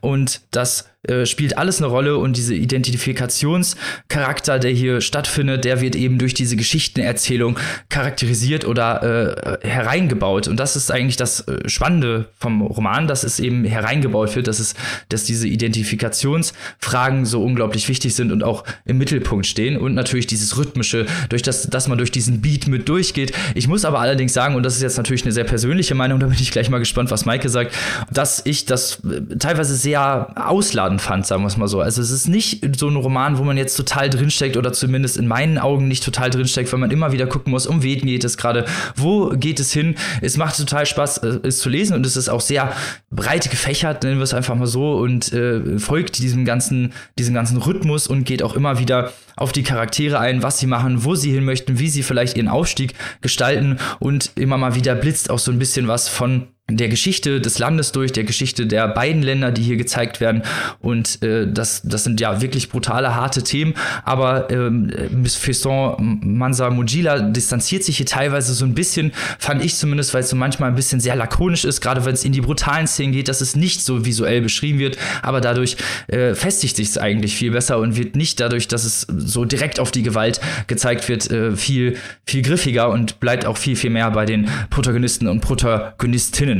[0.00, 5.96] Und das äh, spielt alles eine Rolle und diese Identifikationscharakter, der hier stattfindet, der wird
[5.96, 10.46] eben durch diese Geschichtenerzählung charakterisiert oder äh, hereingebaut.
[10.46, 14.58] Und das ist eigentlich das äh, Spannende vom Roman, dass es eben hereingebaut wird, dass
[14.58, 14.74] es,
[15.08, 19.78] dass diese Identifikationsfragen so unglaublich wichtig sind und auch im Mittelpunkt stehen.
[19.78, 23.32] Und natürlich dieses Rhythmische, durch das, dass man durch diesen Beat mit durchgeht.
[23.54, 26.26] Ich muss aber allerdings sagen, und das ist jetzt natürlich eine sehr persönliche Meinung, da
[26.26, 27.74] bin ich gleich mal gespannt, was Maike sagt,
[28.12, 31.80] dass ich das äh, teilweise sehr ausladend Lesefaden fand, sagen wir es mal so.
[31.80, 35.26] Also es ist nicht so ein Roman, wo man jetzt total drinsteckt oder zumindest in
[35.26, 38.36] meinen Augen nicht total drinsteckt, weil man immer wieder gucken muss, um wen geht es
[38.36, 38.64] gerade,
[38.96, 39.96] wo geht es hin.
[40.20, 42.72] Es macht total Spaß, äh, es zu lesen und es ist auch sehr
[43.10, 47.56] breit gefächert, nennen wir es einfach mal so, und äh, folgt diesem ganzen, diesem ganzen
[47.58, 51.32] Rhythmus und geht auch immer wieder auf die Charaktere ein, was sie machen, wo sie
[51.32, 55.50] hin möchten, wie sie vielleicht ihren Aufstieg gestalten und immer mal wieder blitzt auch so
[55.50, 59.62] ein bisschen was von der Geschichte des Landes durch, der Geschichte der beiden Länder, die
[59.62, 60.42] hier gezeigt werden.
[60.80, 63.74] Und äh, das, das sind ja wirklich brutale, harte Themen.
[64.04, 69.76] Aber ähm, Miss Fesson Mansa Mujila distanziert sich hier teilweise so ein bisschen, fand ich
[69.76, 72.40] zumindest, weil es so manchmal ein bisschen sehr lakonisch ist, gerade wenn es in die
[72.40, 74.98] brutalen Szenen geht, dass es nicht so visuell beschrieben wird.
[75.22, 75.76] Aber dadurch
[76.08, 79.80] äh, festigt sich es eigentlich viel besser und wird nicht dadurch, dass es so direkt
[79.80, 81.96] auf die Gewalt gezeigt wird, äh, viel,
[82.26, 86.59] viel griffiger und bleibt auch viel, viel mehr bei den Protagonisten und Protagonistinnen.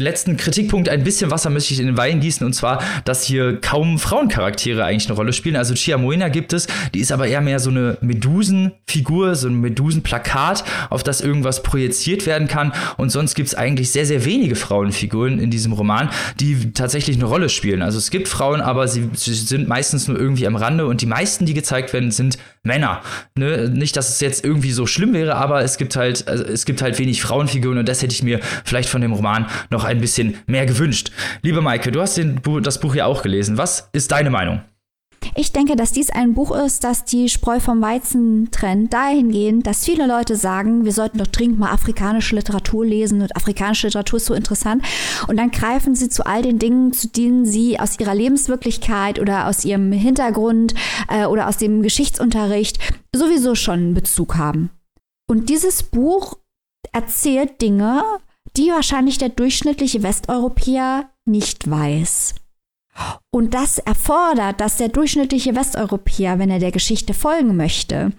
[0.00, 3.60] Letzten Kritikpunkt, ein bisschen Wasser möchte ich in den Wein gießen, und zwar, dass hier
[3.60, 5.56] kaum Frauencharaktere eigentlich eine Rolle spielen.
[5.56, 9.60] Also Chia Moena gibt es, die ist aber eher mehr so eine Medusenfigur, so ein
[9.60, 12.72] Medusenplakat, auf das irgendwas projiziert werden kann.
[12.96, 17.26] Und sonst gibt es eigentlich sehr, sehr wenige Frauenfiguren in diesem Roman, die tatsächlich eine
[17.26, 17.82] Rolle spielen.
[17.82, 21.06] Also es gibt Frauen, aber sie, sie sind meistens nur irgendwie am Rande und die
[21.06, 23.00] meisten, die gezeigt werden, sind Männer.
[23.36, 23.70] Ne?
[23.70, 26.82] Nicht, dass es jetzt irgendwie so schlimm wäre, aber es gibt halt, also es gibt
[26.82, 30.36] halt wenig Frauenfiguren und das hätte ich mir vielleicht von dem Roman noch ein bisschen
[30.46, 31.10] mehr gewünscht.
[31.42, 33.58] Liebe Maike, du hast den, das Buch ja auch gelesen.
[33.58, 34.62] Was ist deine Meinung?
[35.36, 39.84] Ich denke, dass dies ein Buch ist, das die Spreu vom Weizen trennt, dahingehend, dass
[39.84, 44.26] viele Leute sagen, wir sollten doch dringend mal afrikanische Literatur lesen und afrikanische Literatur ist
[44.26, 44.82] so interessant.
[45.28, 49.46] Und dann greifen sie zu all den Dingen, zu denen sie aus ihrer Lebenswirklichkeit oder
[49.46, 50.74] aus ihrem Hintergrund
[51.08, 52.78] äh, oder aus dem Geschichtsunterricht
[53.14, 54.70] sowieso schon Bezug haben.
[55.28, 56.38] Und dieses Buch
[56.92, 58.02] erzählt Dinge,
[58.60, 62.34] die wahrscheinlich der durchschnittliche Westeuropäer nicht weiß.
[63.30, 68.12] Und das erfordert, dass der durchschnittliche Westeuropäer, wenn er der Geschichte folgen möchte,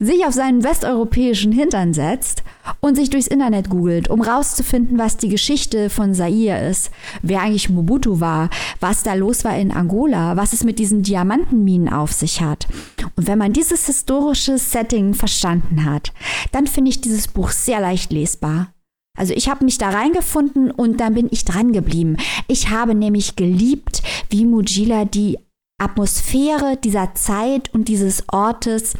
[0.00, 2.42] sich auf seinen westeuropäischen Hintern setzt
[2.80, 6.90] und sich durchs Internet googelt, um rauszufinden, was die Geschichte von Zaire ist,
[7.22, 11.92] wer eigentlich Mobutu war, was da los war in Angola, was es mit diesen Diamantenminen
[11.92, 12.66] auf sich hat.
[13.14, 16.12] Und wenn man dieses historische Setting verstanden hat,
[16.50, 18.73] dann finde ich dieses Buch sehr leicht lesbar.
[19.16, 22.16] Also ich habe mich da reingefunden und dann bin ich dran geblieben.
[22.48, 25.38] Ich habe nämlich geliebt, wie Mujila die
[25.80, 28.94] Atmosphäre dieser Zeit und dieses Ortes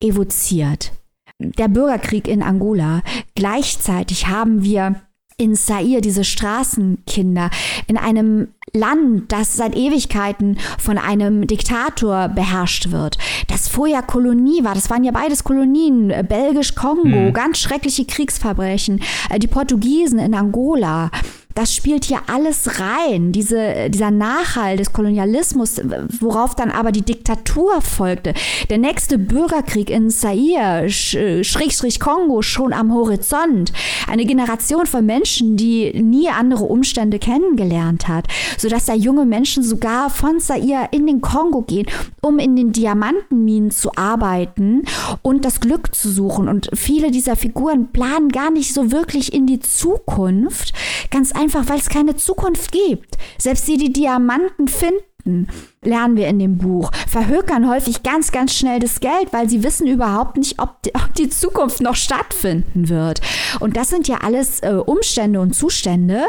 [0.00, 0.92] evoziert.
[1.38, 3.02] Der Bürgerkrieg in Angola.
[3.34, 5.02] Gleichzeitig haben wir
[5.36, 7.50] in Zaire diese Straßenkinder
[7.86, 13.18] in einem Land, das seit Ewigkeiten von einem Diktator beherrscht wird,
[13.48, 17.32] das vorher Kolonie war, das waren ja beides Kolonien, äh, Belgisch-Kongo, mhm.
[17.32, 21.10] ganz schreckliche Kriegsverbrechen, äh, die Portugiesen in Angola,
[21.54, 25.80] das spielt hier alles rein, diese, dieser Nachhall des Kolonialismus,
[26.20, 28.34] worauf dann aber die Diktatur folgte.
[28.70, 33.72] Der nächste Bürgerkrieg in Zaire, Schrägstrich Kongo, schon am Horizont.
[34.06, 38.26] Eine Generation von Menschen, die nie andere Umstände kennengelernt hat,
[38.58, 41.86] sodass da junge Menschen sogar von Zaire in den Kongo gehen,
[42.20, 44.82] um in den Diamantenminen zu arbeiten
[45.22, 46.48] und das Glück zu suchen.
[46.48, 50.72] Und viele dieser Figuren planen gar nicht so wirklich in die Zukunft.
[51.10, 53.16] Ganz weil es keine Zukunft gibt.
[53.38, 55.48] Selbst die, die Diamanten finden,
[55.82, 59.86] lernen wir in dem Buch, verhökern häufig ganz, ganz schnell das Geld, weil sie wissen
[59.86, 63.20] überhaupt nicht, ob die, ob die Zukunft noch stattfinden wird.
[63.60, 66.22] Und das sind ja alles äh, Umstände und Zustände,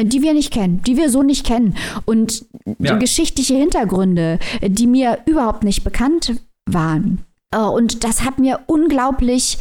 [0.00, 1.76] die wir nicht kennen, die wir so nicht kennen.
[2.04, 2.46] Und
[2.78, 2.96] ja.
[2.96, 6.34] geschichtliche Hintergründe, die mir überhaupt nicht bekannt
[6.66, 7.24] waren.
[7.50, 9.58] Äh, und das hat mir unglaublich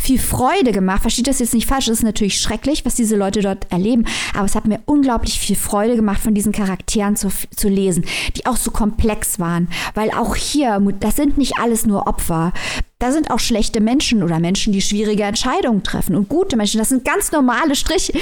[0.00, 1.02] viel Freude gemacht.
[1.02, 4.44] Versteht das jetzt nicht falsch, das ist natürlich schrecklich, was diese Leute dort erleben, aber
[4.44, 8.04] es hat mir unglaublich viel Freude gemacht, von diesen Charakteren zu, zu lesen,
[8.36, 12.52] die auch so komplex waren, weil auch hier, das sind nicht alles nur Opfer.
[13.00, 16.78] Da sind auch schlechte Menschen oder Menschen, die schwierige Entscheidungen treffen und gute Menschen.
[16.78, 18.12] Das sind ganz normale Strich,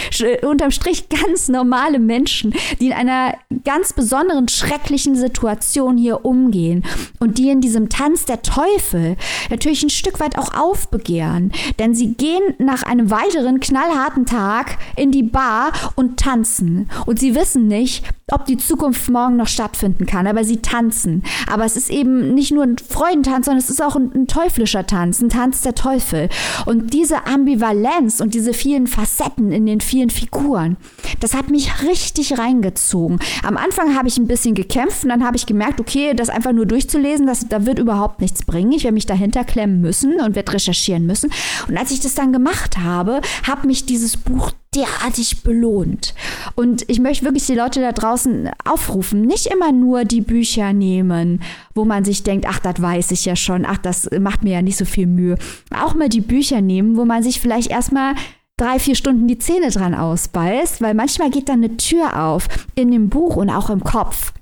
[0.42, 6.84] unterm Strich ganz normale Menschen, die in einer ganz besonderen, schrecklichen Situation hier umgehen
[7.18, 9.16] und die in diesem Tanz der Teufel
[9.50, 11.50] natürlich ein Stück weit auch aufbegehren.
[11.80, 16.88] Denn sie gehen nach einem weiteren knallharten Tag in die Bar und tanzen.
[17.04, 21.24] Und sie wissen nicht, ob die Zukunft morgen noch stattfinden kann, aber sie tanzen.
[21.50, 24.67] Aber es ist eben nicht nur ein Freudentanz, sondern es ist auch ein, ein teuflischer
[24.86, 26.28] Tanz, ein Tanz der Teufel.
[26.66, 30.76] Und diese Ambivalenz und diese vielen Facetten in den vielen Figuren,
[31.20, 33.18] das hat mich richtig reingezogen.
[33.42, 36.52] Am Anfang habe ich ein bisschen gekämpft und dann habe ich gemerkt, okay, das einfach
[36.52, 38.72] nur durchzulesen, das, da wird überhaupt nichts bringen.
[38.72, 41.30] Ich werde mich dahinter klemmen müssen und werde recherchieren müssen.
[41.68, 46.14] Und als ich das dann gemacht habe, hat mich dieses Buch derartig belohnt.
[46.54, 51.40] Und ich möchte wirklich die Leute da draußen aufrufen, nicht immer nur die Bücher nehmen,
[51.74, 54.62] wo man sich denkt, ach, das weiß ich ja schon, ach, das macht mir ja
[54.62, 55.36] nicht so viel Mühe.
[55.74, 58.14] Auch mal die Bücher nehmen, wo man sich vielleicht erstmal
[58.58, 62.90] drei, vier Stunden die Zähne dran ausbeißt, weil manchmal geht dann eine Tür auf in
[62.90, 64.32] dem Buch und auch im Kopf.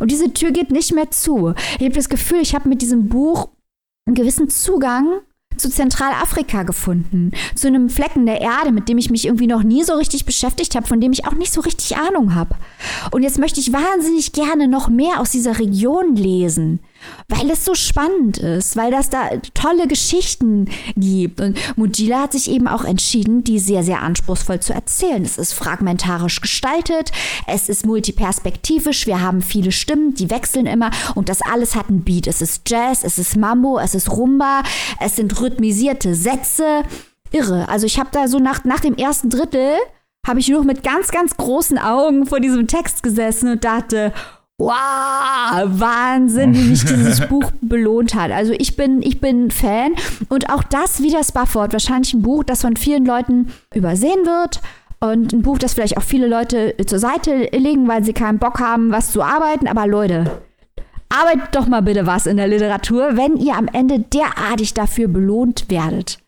[0.00, 1.54] Und diese Tür geht nicht mehr zu.
[1.78, 3.50] Ich habe das Gefühl, ich habe mit diesem Buch
[4.06, 5.20] einen gewissen Zugang
[5.56, 9.82] zu Zentralafrika gefunden, zu einem Flecken der Erde, mit dem ich mich irgendwie noch nie
[9.84, 12.54] so richtig beschäftigt habe, von dem ich auch nicht so richtig Ahnung habe.
[13.10, 16.80] Und jetzt möchte ich wahnsinnig gerne noch mehr aus dieser Region lesen
[17.28, 21.40] weil es so spannend ist, weil das da tolle Geschichten gibt.
[21.40, 25.24] Und Mujila hat sich eben auch entschieden, die sehr, sehr anspruchsvoll zu erzählen.
[25.24, 27.10] Es ist fragmentarisch gestaltet,
[27.46, 32.04] es ist multiperspektivisch, wir haben viele Stimmen, die wechseln immer und das alles hat einen
[32.04, 32.26] Beat.
[32.26, 34.62] Es ist Jazz, es ist Mambo, es ist Rumba,
[35.00, 36.82] es sind rhythmisierte Sätze.
[37.32, 37.68] Irre.
[37.68, 39.74] Also ich habe da so nach, nach dem ersten Drittel
[40.26, 44.12] habe ich nur mit ganz, ganz großen Augen vor diesem Text gesessen und dachte,
[44.58, 48.30] wow, Wahnsinn, wie mich dieses Buch belohnt hat.
[48.30, 49.92] Also ich bin, ich bin Fan
[50.28, 54.60] und auch das wie das Bufford, wahrscheinlich ein Buch, das von vielen Leuten übersehen wird
[55.00, 58.60] und ein Buch, das vielleicht auch viele Leute zur Seite legen, weil sie keinen Bock
[58.60, 59.68] haben, was zu arbeiten.
[59.68, 60.40] Aber Leute,
[61.08, 65.66] arbeitet doch mal bitte was in der Literatur, wenn ihr am Ende derartig dafür belohnt
[65.68, 66.18] werdet.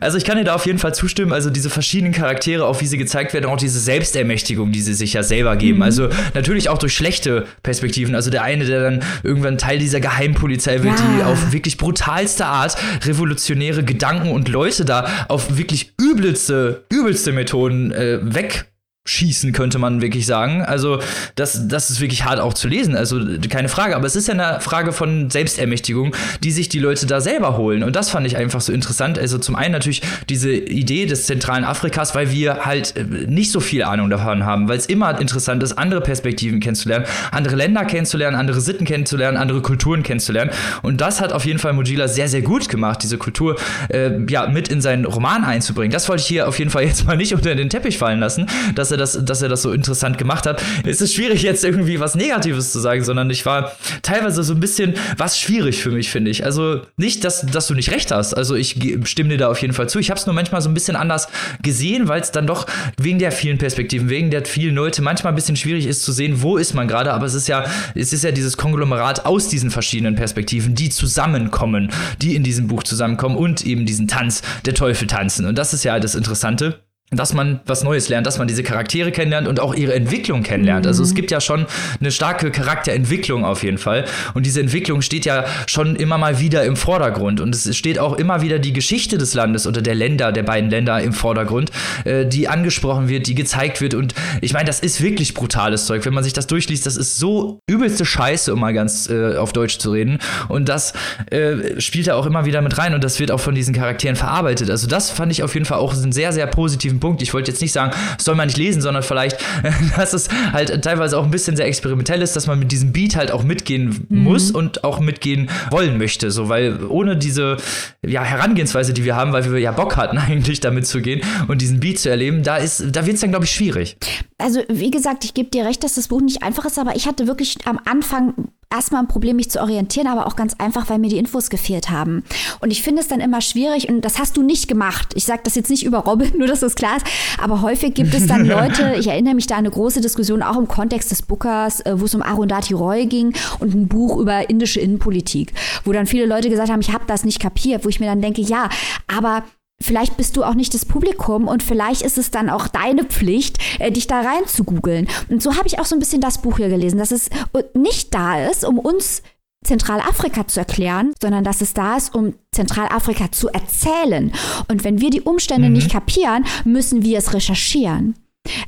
[0.00, 1.32] Also ich kann dir da auf jeden Fall zustimmen.
[1.32, 5.12] Also diese verschiedenen Charaktere, auch wie sie gezeigt werden, auch diese Selbstermächtigung, die sie sich
[5.12, 5.78] ja selber geben.
[5.78, 5.82] Mhm.
[5.82, 8.16] Also natürlich auch durch schlechte Perspektiven.
[8.16, 11.04] Also der eine, der dann irgendwann Teil dieser Geheimpolizei wird, ja.
[11.16, 17.92] die auf wirklich brutalste Art revolutionäre Gedanken und Leute da auf wirklich übelste, übelste Methoden
[17.92, 18.66] äh, weg
[19.06, 20.62] schießen, könnte man wirklich sagen.
[20.62, 21.00] Also,
[21.34, 23.96] das, das ist wirklich hart auch zu lesen, also keine Frage.
[23.96, 27.82] Aber es ist ja eine Frage von Selbstermächtigung, die sich die Leute da selber holen.
[27.82, 29.18] Und das fand ich einfach so interessant.
[29.18, 33.60] Also zum einen natürlich diese Idee des zentralen Afrikas, weil wir halt äh, nicht so
[33.60, 38.36] viel Ahnung davon haben, weil es immer interessant ist, andere Perspektiven kennenzulernen, andere Länder kennenzulernen,
[38.36, 40.50] andere Sitten kennenzulernen, andere Kulturen kennenzulernen.
[40.82, 43.56] Und das hat auf jeden Fall Mojila sehr, sehr gut gemacht, diese Kultur
[43.88, 45.92] äh, ja mit in seinen Roman einzubringen.
[45.92, 48.46] Das wollte ich hier auf jeden Fall jetzt mal nicht unter den Teppich fallen lassen,
[48.74, 50.62] dass er er das, dass er das so interessant gemacht hat.
[50.84, 53.72] Es ist schwierig, jetzt irgendwie was Negatives zu sagen, sondern ich war
[54.02, 56.44] teilweise so ein bisschen was schwierig für mich, finde ich.
[56.44, 58.34] Also nicht, dass, dass du nicht recht hast.
[58.34, 59.98] Also ich stimme dir da auf jeden Fall zu.
[59.98, 61.28] Ich habe es nur manchmal so ein bisschen anders
[61.62, 62.66] gesehen, weil es dann doch
[62.98, 66.42] wegen der vielen Perspektiven, wegen der vielen Leute manchmal ein bisschen schwierig ist zu sehen,
[66.42, 67.12] wo ist man gerade.
[67.12, 71.90] Aber es ist ja, es ist ja dieses Konglomerat aus diesen verschiedenen Perspektiven, die zusammenkommen,
[72.22, 75.46] die in diesem Buch zusammenkommen und eben diesen Tanz der Teufel tanzen.
[75.46, 79.12] Und das ist ja das Interessante dass man was Neues lernt, dass man diese Charaktere
[79.12, 80.88] kennenlernt und auch ihre Entwicklung kennenlernt.
[80.88, 81.14] Also es mhm.
[81.14, 81.66] gibt ja schon
[82.00, 84.06] eine starke Charakterentwicklung auf jeden Fall.
[84.34, 87.40] Und diese Entwicklung steht ja schon immer mal wieder im Vordergrund.
[87.40, 90.68] Und es steht auch immer wieder die Geschichte des Landes oder der Länder, der beiden
[90.68, 91.70] Länder im Vordergrund,
[92.04, 93.94] äh, die angesprochen wird, die gezeigt wird.
[93.94, 96.04] Und ich meine, das ist wirklich brutales Zeug.
[96.06, 99.52] Wenn man sich das durchliest, das ist so übelste Scheiße, um mal ganz äh, auf
[99.52, 100.18] Deutsch zu reden.
[100.48, 100.92] Und das
[101.30, 104.16] äh, spielt da auch immer wieder mit rein und das wird auch von diesen Charakteren
[104.16, 104.70] verarbeitet.
[104.70, 107.22] Also das fand ich auf jeden Fall auch einen sehr, sehr positiven positiven Punkt.
[107.22, 109.38] Ich wollte jetzt nicht sagen, das soll man nicht lesen, sondern vielleicht,
[109.96, 113.16] dass es halt teilweise auch ein bisschen sehr experimentell ist, dass man mit diesem Beat
[113.16, 114.24] halt auch mitgehen mhm.
[114.24, 116.30] muss und auch mitgehen wollen möchte.
[116.30, 117.56] So, weil ohne diese
[118.04, 121.60] ja, Herangehensweise, die wir haben, weil wir ja Bock hatten, eigentlich damit zu gehen und
[121.60, 123.96] diesen Beat zu erleben, da ist, da wird es dann, glaube ich, schwierig.
[124.38, 127.06] Also, wie gesagt, ich gebe dir recht, dass das Buch nicht einfach ist, aber ich
[127.06, 128.34] hatte wirklich am Anfang
[128.74, 131.90] erstmal ein Problem, mich zu orientieren, aber auch ganz einfach, weil mir die Infos gefehlt
[131.90, 132.24] haben.
[132.60, 135.12] Und ich finde es dann immer schwierig, und das hast du nicht gemacht.
[135.14, 137.06] Ich sage das jetzt nicht über Robin, nur dass das klar ist,
[137.40, 140.56] aber häufig gibt es dann Leute, ich erinnere mich da an eine große Diskussion, auch
[140.56, 144.48] im Kontext des Bookers, äh, wo es um Arundhati Roy ging und ein Buch über
[144.50, 145.52] indische Innenpolitik,
[145.84, 148.20] wo dann viele Leute gesagt haben, ich habe das nicht kapiert, wo ich mir dann
[148.20, 148.68] denke, ja,
[149.06, 149.44] aber
[149.80, 153.58] Vielleicht bist du auch nicht das Publikum und vielleicht ist es dann auch deine Pflicht,
[153.78, 155.06] äh, dich da rein zu googeln.
[155.28, 157.28] Und so habe ich auch so ein bisschen das Buch hier gelesen, dass es
[157.74, 159.22] nicht da ist, um uns
[159.64, 164.32] Zentralafrika zu erklären, sondern dass es da ist, um Zentralafrika zu erzählen.
[164.68, 165.74] Und wenn wir die Umstände mhm.
[165.74, 168.14] nicht kapieren, müssen wir es recherchieren.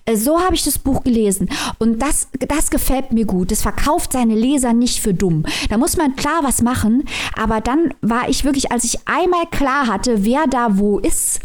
[0.05, 1.49] Äh, so habe ich das Buch gelesen
[1.79, 3.53] und das, das gefällt mir gut.
[3.53, 5.45] Es verkauft seine Leser nicht für dumm.
[5.69, 7.05] Da muss man klar was machen,
[7.37, 11.41] aber dann war ich wirklich, als ich einmal klar hatte, wer da wo ist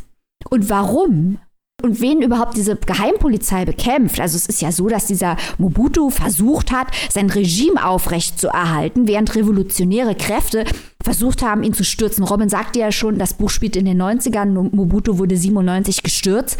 [0.49, 1.39] und warum,
[1.81, 4.19] und wen überhaupt diese Geheimpolizei bekämpft.
[4.19, 10.15] Also es ist ja so, dass dieser Mobutu versucht hat, sein Regime aufrechtzuerhalten, während revolutionäre
[10.15, 10.63] Kräfte
[11.03, 12.23] versucht haben, ihn zu stürzen.
[12.23, 16.57] Robin sagte ja schon, das Buch spielt in den 90ern, Mobutu wurde 97 gestürzt.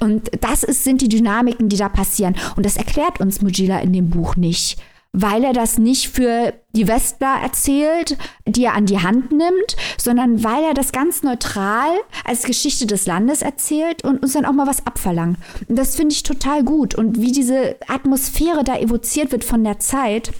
[0.00, 2.34] Und das ist, sind die Dynamiken, die da passieren.
[2.56, 4.78] Und das erklärt uns Mujila in dem Buch nicht.
[5.14, 10.42] Weil er das nicht für die Westler erzählt, die er an die Hand nimmt, sondern
[10.42, 11.88] weil er das ganz neutral
[12.24, 15.38] als Geschichte des Landes erzählt und uns dann auch mal was abverlangt.
[15.68, 16.96] Und das finde ich total gut.
[16.96, 20.32] Und wie diese Atmosphäre da evoziert wird von der Zeit,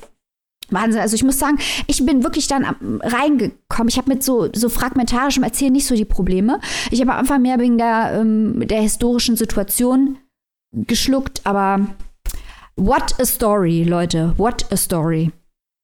[0.70, 1.00] Wahnsinn.
[1.00, 3.88] Also ich muss sagen, ich bin wirklich dann reingekommen.
[3.88, 6.58] Ich habe mit so, so fragmentarischem Erzählen nicht so die Probleme.
[6.90, 10.18] Ich habe Anfang mehr wegen der, ähm, der historischen Situation
[10.72, 11.86] geschluckt, aber
[12.76, 14.34] what a story, Leute.
[14.36, 15.32] What a story.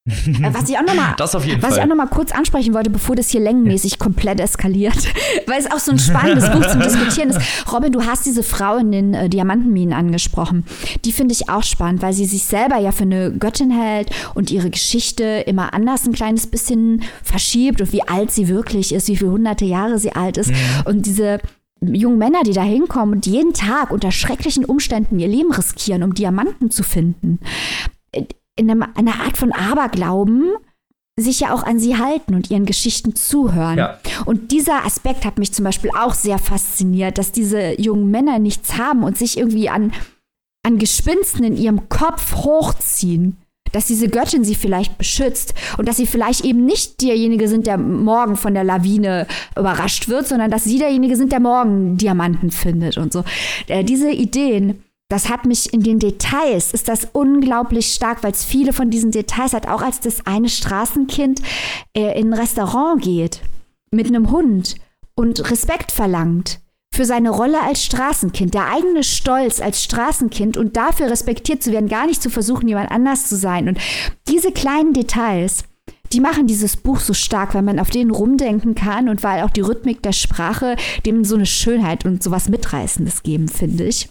[0.06, 2.32] Äh, was ich auch noch mal, das auf jeden was ich auch noch mal kurz
[2.32, 4.96] ansprechen wollte, bevor das hier längenmäßig komplett eskaliert,
[5.46, 7.40] weil es auch so ein spannendes Buch zum Diskutieren ist.
[7.70, 10.64] Robin, du hast diese Frau in den äh, Diamantenminen angesprochen.
[11.04, 14.50] Die finde ich auch spannend, weil sie sich selber ja für eine Göttin hält und
[14.50, 19.16] ihre Geschichte immer anders ein kleines bisschen verschiebt und wie alt sie wirklich ist, wie
[19.16, 20.50] viele hunderte Jahre sie alt ist.
[20.50, 20.56] Mhm.
[20.86, 21.40] Und diese
[21.80, 26.14] jungen Männer, die da hinkommen und jeden Tag unter schrecklichen Umständen ihr Leben riskieren, um
[26.14, 27.38] Diamanten zu finden
[28.60, 30.52] in einem, einer Art von Aberglauben
[31.16, 33.78] sich ja auch an sie halten und ihren Geschichten zuhören.
[33.78, 33.98] Ja.
[34.26, 38.76] Und dieser Aspekt hat mich zum Beispiel auch sehr fasziniert, dass diese jungen Männer nichts
[38.78, 39.92] haben und sich irgendwie an,
[40.64, 43.36] an Gespinsten in ihrem Kopf hochziehen.
[43.72, 47.78] Dass diese Göttin sie vielleicht beschützt und dass sie vielleicht eben nicht derjenige sind, der
[47.78, 49.26] morgen von der Lawine
[49.56, 53.24] überrascht wird, sondern dass sie derjenige sind, der morgen Diamanten findet und so.
[53.68, 58.44] Äh, diese Ideen, das hat mich in den Details, ist das unglaublich stark, weil es
[58.44, 61.40] viele von diesen Details hat, auch als das eine Straßenkind
[61.96, 63.42] äh, in ein Restaurant geht
[63.90, 64.76] mit einem Hund
[65.14, 66.60] und Respekt verlangt
[66.92, 71.88] für seine Rolle als Straßenkind, der eigene Stolz als Straßenkind und dafür respektiert zu werden,
[71.88, 73.68] gar nicht zu versuchen, jemand anders zu sein.
[73.68, 73.78] Und
[74.28, 75.64] diese kleinen Details,
[76.12, 79.50] die machen dieses Buch so stark, weil man auf denen rumdenken kann und weil auch
[79.50, 80.76] die Rhythmik der Sprache
[81.06, 84.08] dem so eine Schönheit und sowas Mitreißendes geben, finde ich.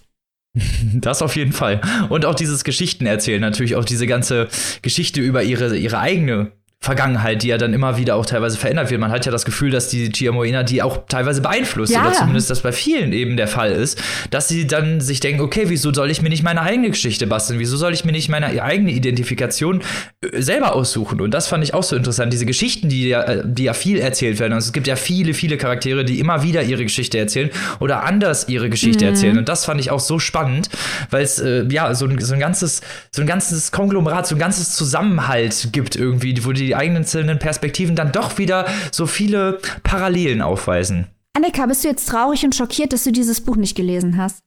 [0.95, 1.79] Das auf jeden Fall.
[2.09, 4.47] Und auch dieses Geschichten erzählen, natürlich auch diese ganze
[4.81, 6.51] Geschichte über ihre, ihre eigene
[6.81, 9.01] Vergangenheit, die ja dann immer wieder auch teilweise verändert wird.
[9.01, 12.01] Man hat ja das Gefühl, dass die Gia Moena die auch teilweise beeinflusst, ja.
[12.01, 14.01] oder zumindest das bei vielen eben der Fall ist,
[14.31, 17.59] dass sie dann sich denken, okay, wieso soll ich mir nicht meine eigene Geschichte basteln?
[17.59, 19.81] Wieso soll ich mir nicht meine eigene Identifikation
[20.21, 21.19] äh, selber aussuchen?
[21.19, 22.31] Und das fand ich auch so interessant.
[22.31, 24.53] Diese Geschichten, die ja, äh, die ja viel erzählt werden.
[24.53, 27.49] Also es gibt ja viele, viele Charaktere, die immer wieder ihre Geschichte erzählen
[27.81, 29.09] oder anders ihre Geschichte mhm.
[29.09, 29.37] erzählen.
[29.37, 30.69] Und das fand ich auch so spannend,
[31.09, 32.79] weil es äh, ja so ein, so ein ganzes,
[33.11, 37.95] so ein ganzes Konglomerat, so ein ganzes Zusammenhalt gibt irgendwie, wo die die einzelnen Perspektiven
[37.95, 41.07] dann doch wieder so viele Parallelen aufweisen.
[41.33, 44.43] Annika, bist du jetzt traurig und schockiert, dass du dieses Buch nicht gelesen hast?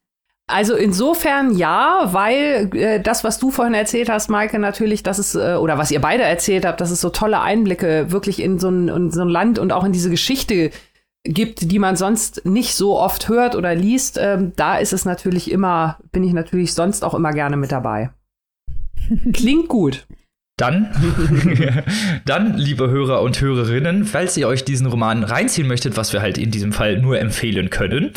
[0.46, 5.34] Also insofern ja, weil äh, das, was du vorhin erzählt hast, Maike, natürlich, dass es,
[5.34, 8.68] äh, oder was ihr beide erzählt habt, dass es so tolle Einblicke wirklich in so
[8.68, 10.70] ein, in so ein Land und auch in diese Geschichte
[11.24, 14.18] gibt, die man sonst nicht so oft hört oder liest.
[14.20, 18.10] Ähm, da ist es natürlich immer, bin ich natürlich sonst auch immer gerne mit dabei.
[19.32, 20.06] Klingt gut.
[20.56, 20.92] Dann,
[22.26, 26.38] dann, liebe Hörer und Hörerinnen, falls ihr euch diesen Roman reinziehen möchtet, was wir halt
[26.38, 28.12] in diesem Fall nur empfehlen können,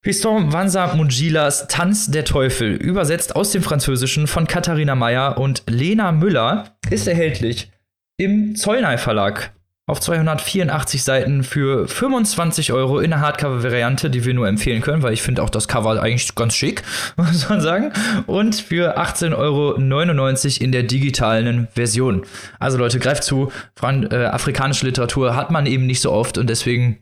[0.00, 6.12] Piston Vanza Mungilas Tanz der Teufel, übersetzt aus dem Französischen von Katharina Meyer und Lena
[6.12, 7.70] Müller, ist erhältlich
[8.16, 9.52] im Zollnei Verlag
[9.88, 15.14] auf 284 Seiten für 25 Euro in der Hardcover-Variante, die wir nur empfehlen können, weil
[15.14, 16.82] ich finde auch das Cover eigentlich ganz schick,
[17.16, 17.92] muss man sagen.
[18.26, 22.22] Und für 18,99 Euro in der digitalen Version.
[22.58, 23.50] Also Leute, greift zu.
[23.74, 26.98] Fran äh, afrikanische Literatur hat man eben nicht so oft und deswegen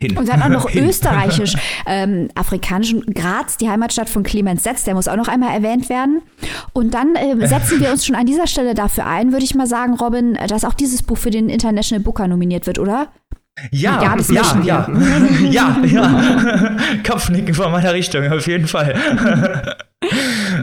[0.00, 0.16] hin.
[0.16, 1.54] Und dann auch noch österreichisch,
[1.86, 6.22] ähm, afrikanischen Graz, die Heimatstadt von Clemens Setz, der muss auch noch einmal erwähnt werden.
[6.72, 9.66] Und dann äh, setzen wir uns schon an dieser Stelle dafür ein, würde ich mal
[9.66, 13.08] sagen, Robin, dass auch dieses Buch für den International Booker nominiert wird, oder?
[13.72, 14.88] Ja, ja, das ja, ja.
[15.50, 16.76] ja, ja.
[17.04, 19.76] Kopfnicken von meiner Richtung, auf jeden Fall.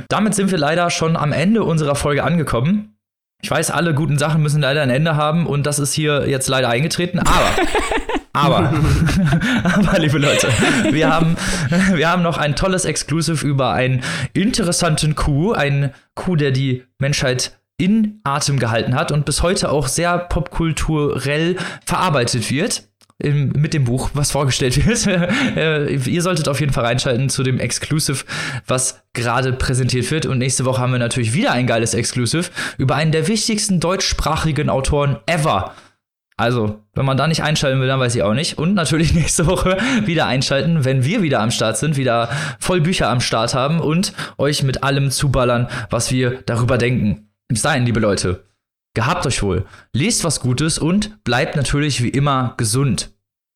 [0.07, 2.95] Damit sind wir leider schon am Ende unserer Folge angekommen.
[3.41, 6.48] Ich weiß, alle guten Sachen müssen leider ein Ende haben und das ist hier jetzt
[6.48, 7.49] leider eingetreten, aber
[8.36, 8.74] aber,
[9.64, 10.48] aber liebe Leute,
[10.91, 11.36] wir haben,
[11.94, 14.02] wir haben noch ein tolles Exclusive über einen
[14.34, 19.88] interessanten Coup, ein Coup, der die Menschheit in Atem gehalten hat und bis heute auch
[19.88, 22.84] sehr popkulturell verarbeitet wird.
[23.24, 26.06] Mit dem Buch, was vorgestellt wird.
[26.07, 28.26] Ihr solltet auf jeden Fall reinschalten zu dem Exclusive,
[28.68, 30.26] was gerade präsentiert wird.
[30.26, 34.70] Und nächste Woche haben wir natürlich wieder ein geiles Exclusive über einen der wichtigsten deutschsprachigen
[34.70, 35.74] Autoren ever.
[36.38, 38.57] Also, wenn man da nicht einschalten will, dann weiß ich auch nicht.
[38.57, 42.30] Und natürlich nächste Woche wieder einschalten, wenn wir wieder am Start sind, wieder
[42.60, 47.30] voll Bücher am Start haben und euch mit allem zuballern, was wir darüber denken.
[47.48, 48.44] Bis dahin, liebe Leute,
[48.95, 53.14] gehabt euch wohl, lest was Gutes und bleibt natürlich wie immer gesund.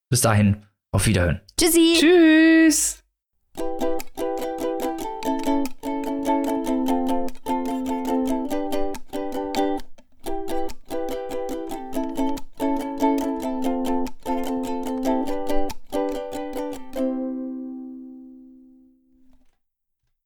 [0.10, 1.41] Bis dahin, auf Wiederhören.
[1.60, 1.97] Tschüssi.
[1.99, 3.03] Tschüss.